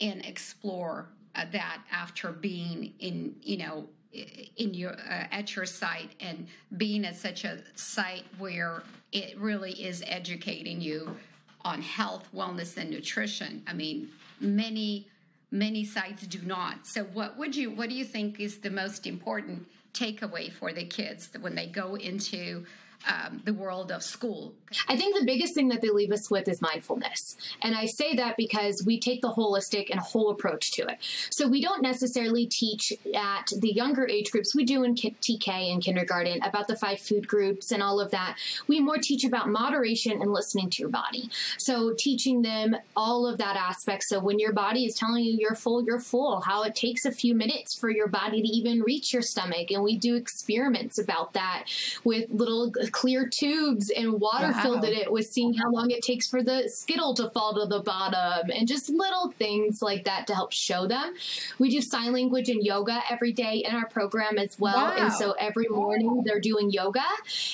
and 0.00 0.24
explore 0.24 1.08
uh, 1.34 1.44
that 1.52 1.82
after 1.90 2.32
being 2.32 2.92
in, 2.98 3.34
you 3.42 3.58
know, 3.58 3.88
in 4.12 4.74
your 4.74 4.92
uh, 4.92 5.26
at 5.30 5.54
your 5.54 5.66
site 5.66 6.10
and 6.20 6.46
being 6.76 7.04
at 7.04 7.16
such 7.16 7.44
a 7.44 7.58
site 7.74 8.24
where 8.38 8.82
it 9.12 9.38
really 9.38 9.72
is 9.72 10.02
educating 10.06 10.80
you 10.80 11.14
on 11.62 11.82
health, 11.82 12.28
wellness, 12.34 12.76
and 12.76 12.90
nutrition. 12.90 13.62
I 13.66 13.74
mean, 13.74 14.08
many 14.40 15.08
many 15.50 15.84
sites 15.84 16.26
do 16.26 16.40
not. 16.42 16.86
So, 16.86 17.04
what 17.04 17.36
would 17.36 17.54
you 17.54 17.70
what 17.70 17.88
do 17.88 17.94
you 17.94 18.04
think 18.04 18.40
is 18.40 18.58
the 18.58 18.70
most 18.70 19.06
important 19.06 19.66
takeaway 19.92 20.52
for 20.52 20.72
the 20.72 20.84
kids 20.84 21.30
when 21.40 21.54
they 21.54 21.66
go 21.66 21.96
into 21.96 22.64
um, 23.06 23.42
the 23.44 23.54
world 23.54 23.92
of 23.92 24.02
school? 24.02 24.54
I 24.88 24.96
think 24.96 25.18
the 25.18 25.24
biggest 25.24 25.54
thing 25.54 25.68
that 25.68 25.80
they 25.80 25.88
leave 25.88 26.12
us 26.12 26.30
with 26.30 26.48
is 26.48 26.60
mindfulness. 26.60 27.36
And 27.62 27.74
I 27.74 27.86
say 27.86 28.14
that 28.16 28.36
because 28.36 28.82
we 28.84 29.00
take 29.00 29.22
the 29.22 29.32
holistic 29.32 29.90
and 29.90 30.00
whole 30.00 30.30
approach 30.30 30.72
to 30.72 30.82
it. 30.82 30.98
So 31.30 31.48
we 31.48 31.62
don't 31.62 31.82
necessarily 31.82 32.46
teach 32.46 32.92
at 33.14 33.50
the 33.58 33.72
younger 33.72 34.06
age 34.06 34.30
groups. 34.30 34.54
We 34.54 34.64
do 34.64 34.82
in 34.82 34.94
TK 34.94 35.48
and 35.48 35.82
kindergarten 35.82 36.42
about 36.42 36.68
the 36.68 36.76
five 36.76 37.00
food 37.00 37.26
groups 37.26 37.72
and 37.72 37.82
all 37.82 38.00
of 38.00 38.10
that. 38.10 38.36
We 38.66 38.80
more 38.80 38.98
teach 38.98 39.24
about 39.24 39.48
moderation 39.48 40.20
and 40.20 40.32
listening 40.32 40.70
to 40.70 40.82
your 40.82 40.90
body. 40.90 41.30
So 41.56 41.94
teaching 41.96 42.42
them 42.42 42.76
all 42.96 43.26
of 43.26 43.38
that 43.38 43.56
aspect. 43.56 44.04
So 44.04 44.20
when 44.20 44.38
your 44.38 44.52
body 44.52 44.84
is 44.84 44.94
telling 44.94 45.24
you 45.24 45.32
you're 45.38 45.54
full, 45.54 45.82
you're 45.84 46.00
full, 46.00 46.40
how 46.40 46.62
it 46.64 46.74
takes 46.74 47.04
a 47.04 47.12
few 47.12 47.34
minutes 47.34 47.74
for 47.74 47.90
your 47.90 48.08
body 48.08 48.42
to 48.42 48.48
even 48.48 48.82
reach 48.82 49.12
your 49.12 49.22
stomach. 49.22 49.70
And 49.70 49.82
we 49.82 49.96
do 49.96 50.14
experiments 50.14 50.98
about 50.98 51.32
that 51.32 51.64
with 52.04 52.30
little 52.30 52.72
clear 52.88 53.28
tubes 53.28 53.90
and 53.90 54.20
water 54.20 54.48
wow. 54.48 54.62
filled 54.62 54.84
it 54.84 55.10
with 55.10 55.26
seeing 55.26 55.54
how 55.54 55.70
long 55.70 55.90
it 55.90 56.02
takes 56.02 56.26
for 56.26 56.42
the 56.42 56.68
skittle 56.68 57.14
to 57.14 57.30
fall 57.30 57.54
to 57.54 57.66
the 57.66 57.80
bottom 57.80 58.50
and 58.54 58.66
just 58.68 58.88
little 58.88 59.32
things 59.38 59.82
like 59.82 60.04
that 60.04 60.26
to 60.26 60.34
help 60.34 60.52
show 60.52 60.86
them. 60.86 61.14
We 61.58 61.70
do 61.70 61.80
sign 61.80 62.12
language 62.12 62.48
and 62.48 62.62
yoga 62.62 63.00
every 63.10 63.32
day 63.32 63.64
in 63.66 63.74
our 63.74 63.86
program 63.88 64.38
as 64.38 64.58
well. 64.58 64.76
Wow. 64.76 64.96
And 64.96 65.12
so 65.12 65.32
every 65.32 65.68
morning 65.68 66.22
they're 66.24 66.40
doing 66.40 66.70
yoga. 66.70 67.04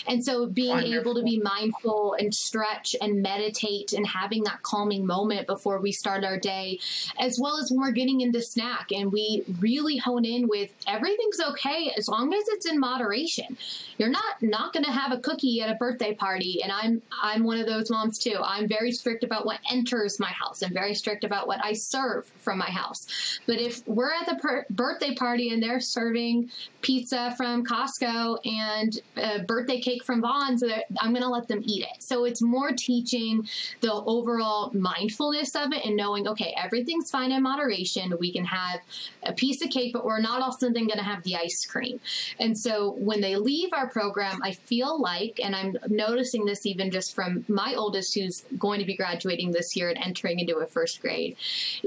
And 0.07 0.25
so 0.25 0.47
being 0.47 0.71
Wonderful. 0.71 1.01
able 1.01 1.15
to 1.17 1.23
be 1.23 1.41
mindful 1.41 2.17
and 2.19 2.35
stretch 2.35 2.97
and 3.01 3.23
meditate 3.23 3.93
and 3.93 4.07
having 4.07 4.45
that 4.45 4.63
calming 4.63 5.07
moment 5.07 5.47
before 5.47 5.81
we 5.81 5.93
start 5.93 6.25
our 6.25 6.39
day, 6.39 6.79
as 7.19 7.39
well 7.41 7.59
as 7.59 7.71
when 7.71 7.81
we're 7.81 7.93
getting 7.93 8.21
into 8.21 8.43
snack 8.43 8.93
and 8.93 9.13
we 9.13 9.45
really 9.61 9.97
hone 9.97 10.25
in 10.25 10.49
with 10.49 10.71
everything's 10.87 11.41
okay 11.41 11.93
as 11.97 12.09
long 12.09 12.33
as 12.33 12.45
it's 12.49 12.67
in 12.67 12.79
moderation. 12.79 13.57
You're 13.99 14.09
not 14.09 14.43
not 14.43 14.73
going 14.73 14.85
to 14.85 14.93
have 14.93 15.13
a 15.13 15.19
cookie 15.25 15.61
at 15.61 15.71
a 15.71 15.75
birthday 15.75 16.15
party 16.15 16.61
and 16.63 16.71
I'm 16.71 17.03
I'm 17.23 17.45
one 17.45 17.59
of 17.59 17.67
those 17.67 17.91
moms 17.91 18.19
too. 18.19 18.39
I'm 18.43 18.69
very 18.69 18.93
strict 18.93 19.25
about 19.25 19.47
what 19.47 19.61
enters 19.71 20.21
my 20.21 20.31
house. 20.31 20.63
I'm 20.63 20.75
very 20.75 20.95
strict 20.95 21.25
about 21.25 21.47
what 21.47 21.65
I 21.65 21.73
serve 21.73 22.31
from 22.37 22.59
my 22.59 22.71
house. 22.71 23.07
But 23.47 23.61
if 23.61 23.87
we're 23.87 24.13
at 24.13 24.27
the 24.27 24.37
per- 24.37 24.67
birthday 24.71 25.15
party 25.15 25.51
and 25.53 25.63
they're 25.63 25.81
serving 25.81 26.51
pizza 26.83 27.35
from 27.37 27.65
Costco 27.65 28.39
and 28.45 29.01
a 29.17 29.43
birthday 29.43 29.81
cake 29.81 30.05
from 30.05 30.21
Vons, 30.21 30.63
I'm 31.01 31.13
going 31.13 31.23
to 31.23 31.29
let 31.31 31.49
them 31.49 31.63
eat 31.65 31.83
it. 31.83 32.03
So 32.03 32.25
it's 32.25 32.43
more 32.43 32.73
teaching 32.77 33.49
the 33.81 33.93
overall 33.93 34.71
mindfulness 34.75 35.55
of 35.57 35.73
it 35.73 35.85
and 35.85 35.97
knowing, 35.97 36.29
okay, 36.29 36.55
everything's 36.63 37.11
fine 37.11 37.33
in 37.33 37.43
moderation. 37.43 38.15
We 38.21 38.33
can 38.33 38.45
have 38.45 38.81
a 39.23 39.33
piece 39.33 39.63
of 39.65 39.71
cake, 39.71 39.95
but 39.95 40.05
we're 40.05 40.21
not 40.21 40.43
also 40.43 40.67
then 40.67 40.87
going 40.87 40.99
to 40.99 41.05
have 41.05 41.23
the 41.23 41.37
ice 41.37 41.65
cream. 41.65 42.01
And 42.39 42.59
so 42.59 42.97
when 42.99 43.23
they 43.23 43.37
leave 43.37 43.71
our 43.73 43.89
program, 43.89 44.41
I 44.43 44.53
feel 44.53 45.01
like, 45.01 45.14
and 45.43 45.55
I'm 45.55 45.77
noticing 45.89 46.45
this 46.45 46.67
even 46.67 46.91
just 46.91 47.15
from 47.15 47.45
my 47.49 47.75
oldest 47.75 48.15
who's 48.15 48.45
going 48.59 48.81
to 48.81 48.87
be 48.87 48.97
graduating 48.97 49.53
this 49.53 49.77
year 49.77 49.89
and 49.89 49.99
entering 49.99 50.41
into 50.41 50.57
a 50.57 50.67
first 50.67 51.01
grade, 51.01 51.37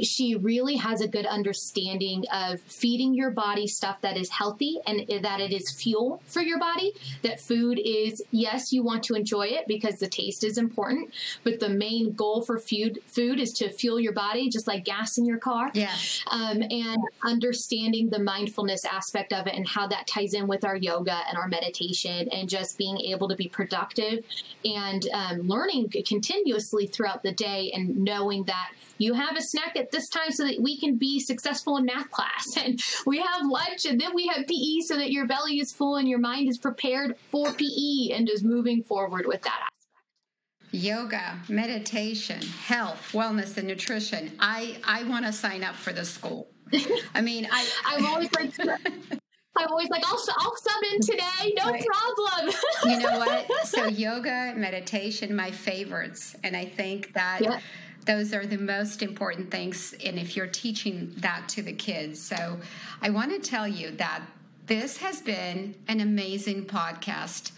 she 0.02 0.36
really 0.36 0.76
has 0.78 1.02
a 1.02 1.08
good 1.08 1.26
understanding 1.26 2.26
of 2.32 2.62
feeding 2.62 3.14
your 3.14 3.32
body 3.32 3.68
stuff 3.68 4.02
that 4.02 4.18
is 4.18 4.30
healthy 4.30 4.80
and 4.86 5.08
that 5.24 5.40
it 5.40 5.52
is 5.52 5.72
fuel 5.72 6.22
for 6.26 6.42
your 6.42 6.60
body. 6.60 6.94
That 7.22 7.40
food 7.40 7.80
is, 7.84 8.22
yes, 8.32 8.72
you 8.72 8.84
want 8.84 9.04
to 9.04 9.16
enjoy 9.16 9.48
it 9.48 9.68
because 9.68 10.00
the 10.00 10.08
taste 10.08 10.44
is 10.44 10.58
important, 10.58 11.14
but 11.44 11.60
the 11.60 11.70
main 11.70 12.14
goal 12.14 12.42
for 12.42 12.58
food 12.58 13.00
food 13.08 13.40
is 13.40 13.52
to 13.54 13.70
fuel 13.70 14.00
your 14.00 14.14
body, 14.14 14.50
just 14.50 14.68
like 14.68 14.86
gas 14.86 15.18
in 15.18 15.26
your 15.26 15.38
car. 15.38 15.72
Yeah. 15.74 15.96
Um, 16.28 16.62
and 16.62 16.98
understanding 17.24 18.10
the 18.10 18.20
mindfulness 18.20 18.86
aspect 18.86 19.34
of 19.34 19.48
it 19.48 19.56
and 19.56 19.68
how 19.68 19.88
that 19.88 20.08
ties 20.08 20.34
in 20.34 20.48
with 20.48 20.64
our 20.64 20.76
yoga 20.76 21.20
and 21.28 21.38
our 21.38 21.48
meditation 21.48 22.30
and 22.30 22.50
just 22.50 22.78
being 22.78 23.00
able 23.00 23.17
to 23.26 23.36
be 23.36 23.48
productive 23.48 24.24
and 24.66 25.08
um, 25.14 25.48
learning 25.48 25.90
continuously 26.06 26.86
throughout 26.88 27.24
the 27.24 27.32
day 27.32 27.72
and 27.74 27.98
knowing 27.98 28.44
that 28.44 28.72
you 28.98 29.14
have 29.14 29.38
a 29.38 29.42
snack 29.42 29.76
at 29.76 29.92
this 29.92 30.10
time 30.10 30.32
so 30.32 30.46
that 30.46 30.62
we 30.62 30.78
can 30.78 30.98
be 30.98 31.20
successful 31.20 31.78
in 31.78 31.86
math 31.86 32.10
class 32.12 32.58
and 32.58 32.80
we 33.06 33.20
have 33.20 33.46
lunch 33.46 33.86
and 33.86 34.00
then 34.00 34.14
we 34.14 34.28
have 34.28 34.46
PE 34.48 34.82
so 34.82 34.98
that 34.98 35.12
your 35.12 35.26
belly 35.26 35.60
is 35.60 35.72
full 35.72 35.96
and 35.96 36.08
your 36.08 36.20
mind 36.20 36.50
is 36.50 36.58
prepared 36.58 37.16
for 37.32 37.52
PE 37.54 38.12
and 38.14 38.28
just 38.28 38.44
moving 38.44 38.84
forward 38.84 39.26
with 39.26 39.42
that 39.44 39.60
aspect. 39.62 39.74
Yoga, 40.72 41.40
meditation, 41.48 42.42
health, 42.42 43.12
wellness, 43.14 43.56
and 43.58 43.68
nutrition. 43.68 44.32
I, 44.40 44.78
I 44.84 45.04
want 45.06 45.26
to 45.26 45.32
sign 45.32 45.64
up 45.64 45.76
for 45.76 45.94
the 45.94 46.04
school. 46.04 46.50
I 47.16 47.22
mean, 47.22 47.48
I, 47.50 47.68
I'm 47.86 48.06
always 48.06 48.30
like, 48.34 48.52
I'm 49.60 49.72
always 49.72 49.90
like, 49.90 50.04
I'll, 50.06 50.20
I'll 50.38 50.56
sub 50.56 50.84
in 50.94 51.02
today, 51.02 51.54
no 51.56 51.72
right. 51.72 51.86
problem. 51.86 52.56
you 52.86 53.00
know 53.00 53.20
what? 53.20 53.68
So, 53.68 53.86
yoga, 53.86 54.54
meditation, 54.56 55.36
my 55.36 55.52
favorites. 55.52 56.36
And 56.44 56.56
I 56.56 56.66
think 56.66 57.14
that. 57.14 57.42
Yeah 57.42 57.60
those 58.06 58.34
are 58.34 58.46
the 58.46 58.58
most 58.58 59.04
important 59.04 59.52
things 59.52 59.94
and 60.04 60.18
if 60.18 60.38
you're 60.38 60.48
teaching 60.48 61.12
that 61.18 61.48
to 61.50 61.62
the 61.62 61.74
kids 61.74 62.22
so 62.22 62.58
i 63.02 63.10
want 63.10 63.30
to 63.32 63.50
tell 63.50 63.68
you 63.68 63.92
that 63.92 64.22
this 64.66 64.98
has 64.98 65.22
been 65.22 65.76
an 65.90 66.00
amazing 66.00 66.66
podcast 66.66 67.52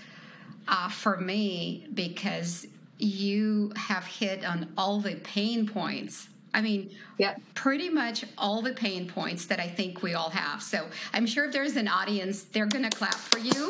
uh, 0.67 0.89
for 0.89 1.17
me 1.17 1.87
because 1.93 2.67
you 2.97 3.71
have 3.75 4.05
hit 4.05 4.43
on 4.43 4.71
all 4.77 4.99
the 4.99 5.15
pain 5.17 5.67
points 5.67 6.29
I 6.53 6.61
mean, 6.61 6.95
yeah, 7.17 7.35
pretty 7.53 7.89
much 7.89 8.25
all 8.37 8.61
the 8.61 8.73
pain 8.73 9.07
points 9.07 9.45
that 9.47 9.59
I 9.59 9.67
think 9.67 10.01
we 10.01 10.13
all 10.13 10.29
have. 10.29 10.63
So 10.63 10.87
I'm 11.13 11.25
sure 11.25 11.45
if 11.45 11.53
there's 11.53 11.75
an 11.75 11.87
audience, 11.87 12.43
they're 12.43 12.65
going 12.65 12.89
to 12.89 12.95
clap 12.95 13.15
for 13.15 13.37
you. 13.37 13.69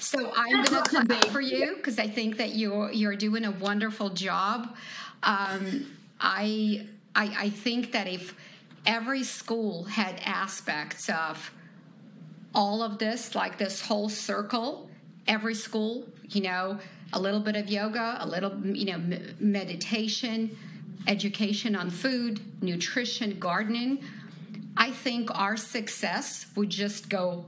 So 0.00 0.32
I'm 0.36 0.64
going 0.64 0.82
to 0.82 0.90
clap 0.90 1.24
for 1.26 1.40
you 1.40 1.74
because 1.76 1.98
I 1.98 2.08
think 2.08 2.36
that 2.38 2.54
you're 2.54 2.90
you're 2.92 3.16
doing 3.16 3.44
a 3.44 3.50
wonderful 3.50 4.10
job. 4.10 4.76
Um, 5.22 5.86
I, 6.20 6.86
I 7.14 7.36
I 7.38 7.50
think 7.50 7.92
that 7.92 8.06
if 8.06 8.34
every 8.86 9.24
school 9.24 9.84
had 9.84 10.20
aspects 10.24 11.08
of 11.08 11.50
all 12.54 12.82
of 12.82 12.98
this, 12.98 13.34
like 13.34 13.58
this 13.58 13.80
whole 13.80 14.08
circle, 14.08 14.88
every 15.26 15.54
school, 15.54 16.06
you 16.28 16.40
know, 16.40 16.78
a 17.12 17.20
little 17.20 17.40
bit 17.40 17.56
of 17.56 17.68
yoga, 17.68 18.16
a 18.20 18.26
little, 18.26 18.56
you 18.64 18.86
know, 18.86 19.18
meditation 19.38 20.56
education 21.06 21.76
on 21.76 21.90
food, 21.90 22.40
nutrition, 22.62 23.38
gardening, 23.38 24.04
I 24.76 24.90
think 24.90 25.30
our 25.38 25.56
success 25.56 26.46
would 26.54 26.70
just 26.70 27.08
go, 27.08 27.44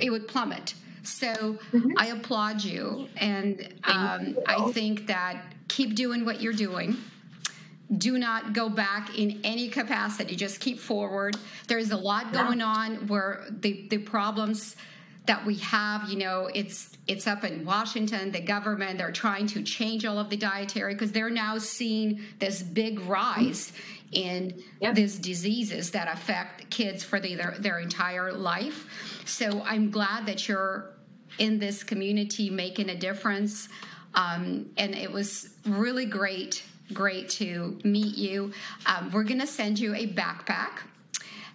it 0.00 0.10
would 0.10 0.28
plummet. 0.28 0.74
So 1.02 1.58
mm-hmm. 1.72 1.92
I 1.96 2.06
applaud 2.08 2.62
you. 2.62 3.08
And 3.16 3.74
um, 3.84 4.26
you. 4.28 4.42
I 4.46 4.70
think 4.72 5.06
that 5.06 5.42
keep 5.68 5.94
doing 5.94 6.24
what 6.24 6.40
you're 6.40 6.52
doing. 6.52 6.96
Do 7.98 8.18
not 8.18 8.52
go 8.52 8.68
back 8.68 9.18
in 9.18 9.40
any 9.42 9.68
capacity. 9.68 10.36
Just 10.36 10.60
keep 10.60 10.78
forward. 10.78 11.36
There's 11.66 11.90
a 11.90 11.96
lot 11.96 12.32
going 12.32 12.62
on 12.62 13.08
where 13.08 13.46
the, 13.50 13.88
the 13.88 13.98
problems 13.98 14.76
that 15.26 15.44
we 15.44 15.56
have 15.56 16.08
you 16.08 16.16
know 16.16 16.48
it's 16.54 16.96
it's 17.06 17.26
up 17.26 17.44
in 17.44 17.64
washington 17.64 18.30
the 18.32 18.40
government 18.40 18.98
they're 18.98 19.12
trying 19.12 19.46
to 19.46 19.62
change 19.62 20.04
all 20.04 20.18
of 20.18 20.30
the 20.30 20.36
dietary 20.36 20.94
because 20.94 21.12
they're 21.12 21.30
now 21.30 21.58
seeing 21.58 22.20
this 22.38 22.62
big 22.62 23.00
rise 23.00 23.72
in 24.12 24.60
yep. 24.80 24.94
these 24.94 25.18
diseases 25.18 25.92
that 25.92 26.08
affect 26.12 26.68
kids 26.68 27.04
for 27.04 27.20
the, 27.20 27.36
their, 27.36 27.54
their 27.60 27.78
entire 27.78 28.32
life. 28.32 28.86
So 29.24 29.62
i'm 29.62 29.90
glad 29.90 30.26
that 30.26 30.48
you're 30.48 30.90
in 31.38 31.58
this 31.58 31.84
community 31.84 32.50
making 32.50 32.90
a 32.90 32.96
difference 32.96 33.68
um, 34.14 34.70
and 34.76 34.94
it 34.94 35.12
was 35.12 35.50
really 35.64 36.06
great 36.06 36.64
great 36.92 37.28
to 37.28 37.78
meet 37.84 38.16
you. 38.16 38.52
Um, 38.86 39.10
we're 39.10 39.24
going 39.24 39.40
to 39.40 39.46
send 39.46 39.78
you 39.78 39.94
a 39.94 40.06
backpack 40.06 40.80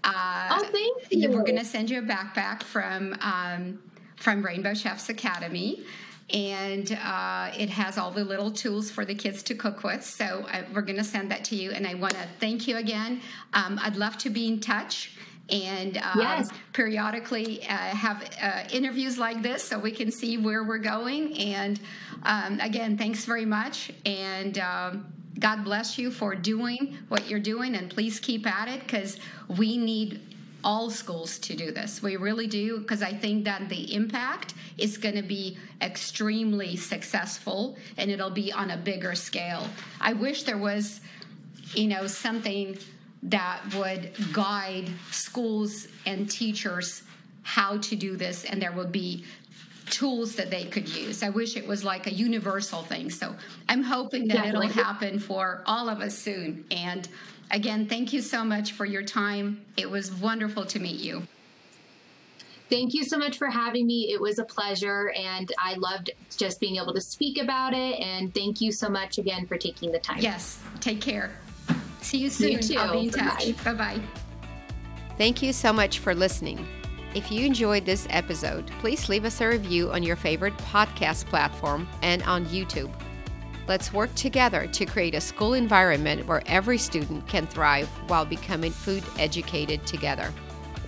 uh, 0.06 0.48
oh, 0.52 0.70
thank 0.72 1.12
you. 1.12 1.30
We're 1.32 1.44
going 1.44 1.58
to 1.58 1.66
send 1.66 1.90
you 1.90 2.00
a 2.00 2.04
backpack 2.04 2.64
from 2.64 3.18
um, 3.22 3.82
from 4.16 4.44
Rainbow 4.44 4.74
Chefs 4.74 5.10
Academy. 5.10 5.84
and 6.34 6.98
uh, 7.04 7.52
it 7.56 7.70
has 7.70 8.00
all 8.00 8.10
the 8.10 8.24
little 8.24 8.50
tools 8.50 8.90
for 8.90 9.06
the 9.06 9.14
kids 9.14 9.44
to 9.44 9.54
cook 9.54 9.84
with. 9.84 10.04
So 10.04 10.46
I, 10.48 10.64
we're 10.74 10.82
going 10.82 10.98
to 10.98 11.04
send 11.04 11.30
that 11.32 11.44
to 11.46 11.56
you, 11.56 11.72
and 11.72 11.86
I 11.86 11.94
want 11.94 12.14
to 12.14 12.28
thank 12.40 12.68
you 12.68 12.78
again. 12.78 13.22
Um, 13.54 13.80
I'd 13.82 13.96
love 13.96 14.18
to 14.20 14.30
be 14.30 14.48
in 14.48 14.60
touch 14.60 15.12
and 15.50 15.98
um, 15.98 16.20
yes. 16.20 16.50
periodically 16.74 17.62
uh, 17.64 17.76
have 17.76 18.28
uh, 18.42 18.64
interviews 18.72 19.18
like 19.18 19.44
this 19.44 19.64
so 19.64 19.78
we 19.78 19.92
can 19.92 20.12
see 20.12 20.38
where 20.38 20.64
we're 20.64 20.80
going. 20.80 21.38
And 21.38 21.80
um, 22.24 22.60
again, 22.60 22.98
thanks 22.98 23.26
very 23.26 23.46
much. 23.46 23.92
And 24.06 24.58
um, 24.58 25.14
God 25.40 25.64
bless 25.64 25.98
you 25.98 26.12
for 26.12 26.36
doing 26.36 26.98
what 27.10 27.28
you're 27.28 27.40
doing. 27.40 27.76
And 27.76 27.90
please 27.90 28.20
keep 28.20 28.48
at 28.48 28.68
it 28.68 28.82
because 28.82 29.20
we 29.58 29.78
need 29.78 30.22
all 30.64 30.90
schools 30.90 31.38
to 31.38 31.56
do 31.56 31.72
this. 31.72 32.02
We 32.02 32.16
really 32.16 32.48
do 32.48 32.80
because 32.80 33.04
I 33.04 33.14
think 33.14 33.46
that 33.46 33.70
the 33.70 33.94
impact 33.94 34.56
is 34.78 34.98
going 34.98 35.16
to 35.16 35.22
be 35.22 35.58
extremely 35.82 36.76
successful 36.76 37.78
and 37.98 38.10
it'll 38.10 38.32
be 38.32 38.52
on 38.52 38.72
a 38.72 38.78
bigger 38.78 39.14
scale. 39.14 39.68
I 40.02 40.14
wish 40.14 40.44
there 40.44 40.58
was, 40.58 41.02
you 41.74 41.88
know, 41.88 42.08
something 42.08 42.78
that 43.24 43.62
would 43.76 44.12
guide 44.34 44.90
schools 45.12 45.88
and 46.08 46.30
teachers 46.30 47.04
how 47.44 47.78
to 47.78 47.96
do 47.96 48.18
this 48.18 48.44
and 48.46 48.60
there 48.60 48.72
would 48.72 48.92
be 48.92 49.24
tools 49.90 50.36
that 50.36 50.50
they 50.50 50.66
could 50.66 50.90
use. 50.90 51.24
I 51.24 51.30
wish 51.30 51.56
it 51.58 51.68
was 51.68 51.84
like 51.84 52.08
a 52.08 52.14
universal 52.14 52.82
thing. 52.82 53.10
So 53.10 53.36
I'm 53.70 53.84
hoping 53.84 54.28
that 54.28 54.36
Definitely. 54.36 54.68
it'll 54.68 54.84
happen 54.84 55.20
for 55.20 55.64
all 55.66 55.90
of 55.90 56.00
us 56.00 56.18
soon. 56.18 56.66
And 56.72 57.08
again, 57.52 57.88
thank 57.88 58.14
you 58.14 58.22
so 58.22 58.44
much 58.44 58.74
for 58.74 58.86
your 58.86 59.04
time. 59.04 59.62
It 59.78 59.90
was 59.90 60.12
wonderful 60.14 60.66
to 60.66 60.80
meet 60.80 61.00
you. 61.00 61.24
Thank 62.70 62.96
you 62.96 63.04
so 63.04 63.18
much 63.18 63.38
for 63.38 63.48
having 63.48 63.86
me. 63.86 64.12
It 64.12 64.20
was 64.20 64.40
a 64.40 64.44
pleasure, 64.44 65.14
and 65.16 65.52
I 65.60 65.76
loved 65.76 66.10
just 66.36 66.60
being 66.60 66.78
able 66.78 66.96
to 66.96 67.02
speak 67.02 67.40
about 67.40 67.74
it. 67.76 68.00
And 68.00 68.34
thank 68.34 68.60
you 68.60 68.72
so 68.72 68.90
much 68.90 69.20
again 69.20 69.46
for 69.46 69.56
taking 69.56 69.92
the 69.92 70.00
time. 70.00 70.18
Yes, 70.20 70.60
take 70.80 71.00
care. 71.00 71.32
See 72.02 72.18
you 72.18 72.30
soon. 72.32 72.60
You 72.64 72.80
I'll 72.80 72.94
be 72.94 73.08
in 73.08 73.12
touch. 73.12 73.64
Bye 73.64 73.74
bye. 73.74 74.02
Thank 75.18 75.44
you 75.44 75.54
so 75.54 75.72
much 75.72 76.00
for 76.00 76.16
listening. 76.16 76.66
If 77.16 77.32
you 77.32 77.46
enjoyed 77.46 77.86
this 77.86 78.08
episode, 78.10 78.70
please 78.80 79.08
leave 79.08 79.24
us 79.24 79.40
a 79.40 79.48
review 79.48 79.90
on 79.90 80.04
your 80.04 80.18
favorite 80.18 80.56
podcast 80.58 81.26
platform 81.28 81.88
and 82.02 82.22
on 82.24 82.46
YouTube. 82.48 82.92
Let's 83.70 83.94
work 83.94 84.14
together 84.16 84.68
to 84.68 84.86
create 84.86 85.16
a 85.16 85.22
school 85.22 85.54
environment 85.54 86.28
where 86.28 86.44
every 86.46 86.78
student 86.78 87.26
can 87.26 87.48
thrive 87.48 87.88
while 88.10 88.26
becoming 88.26 88.74
food 88.74 89.02
educated 89.18 89.88
together. 89.88 90.34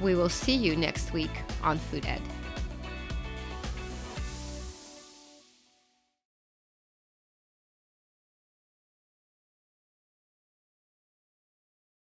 We 0.01 0.15
will 0.15 0.27
see 0.27 0.53
you 0.53 0.75
next 0.75 1.13
week 1.13 1.31
on 1.63 1.77
Food 1.77 2.05
Ed. 2.05 2.21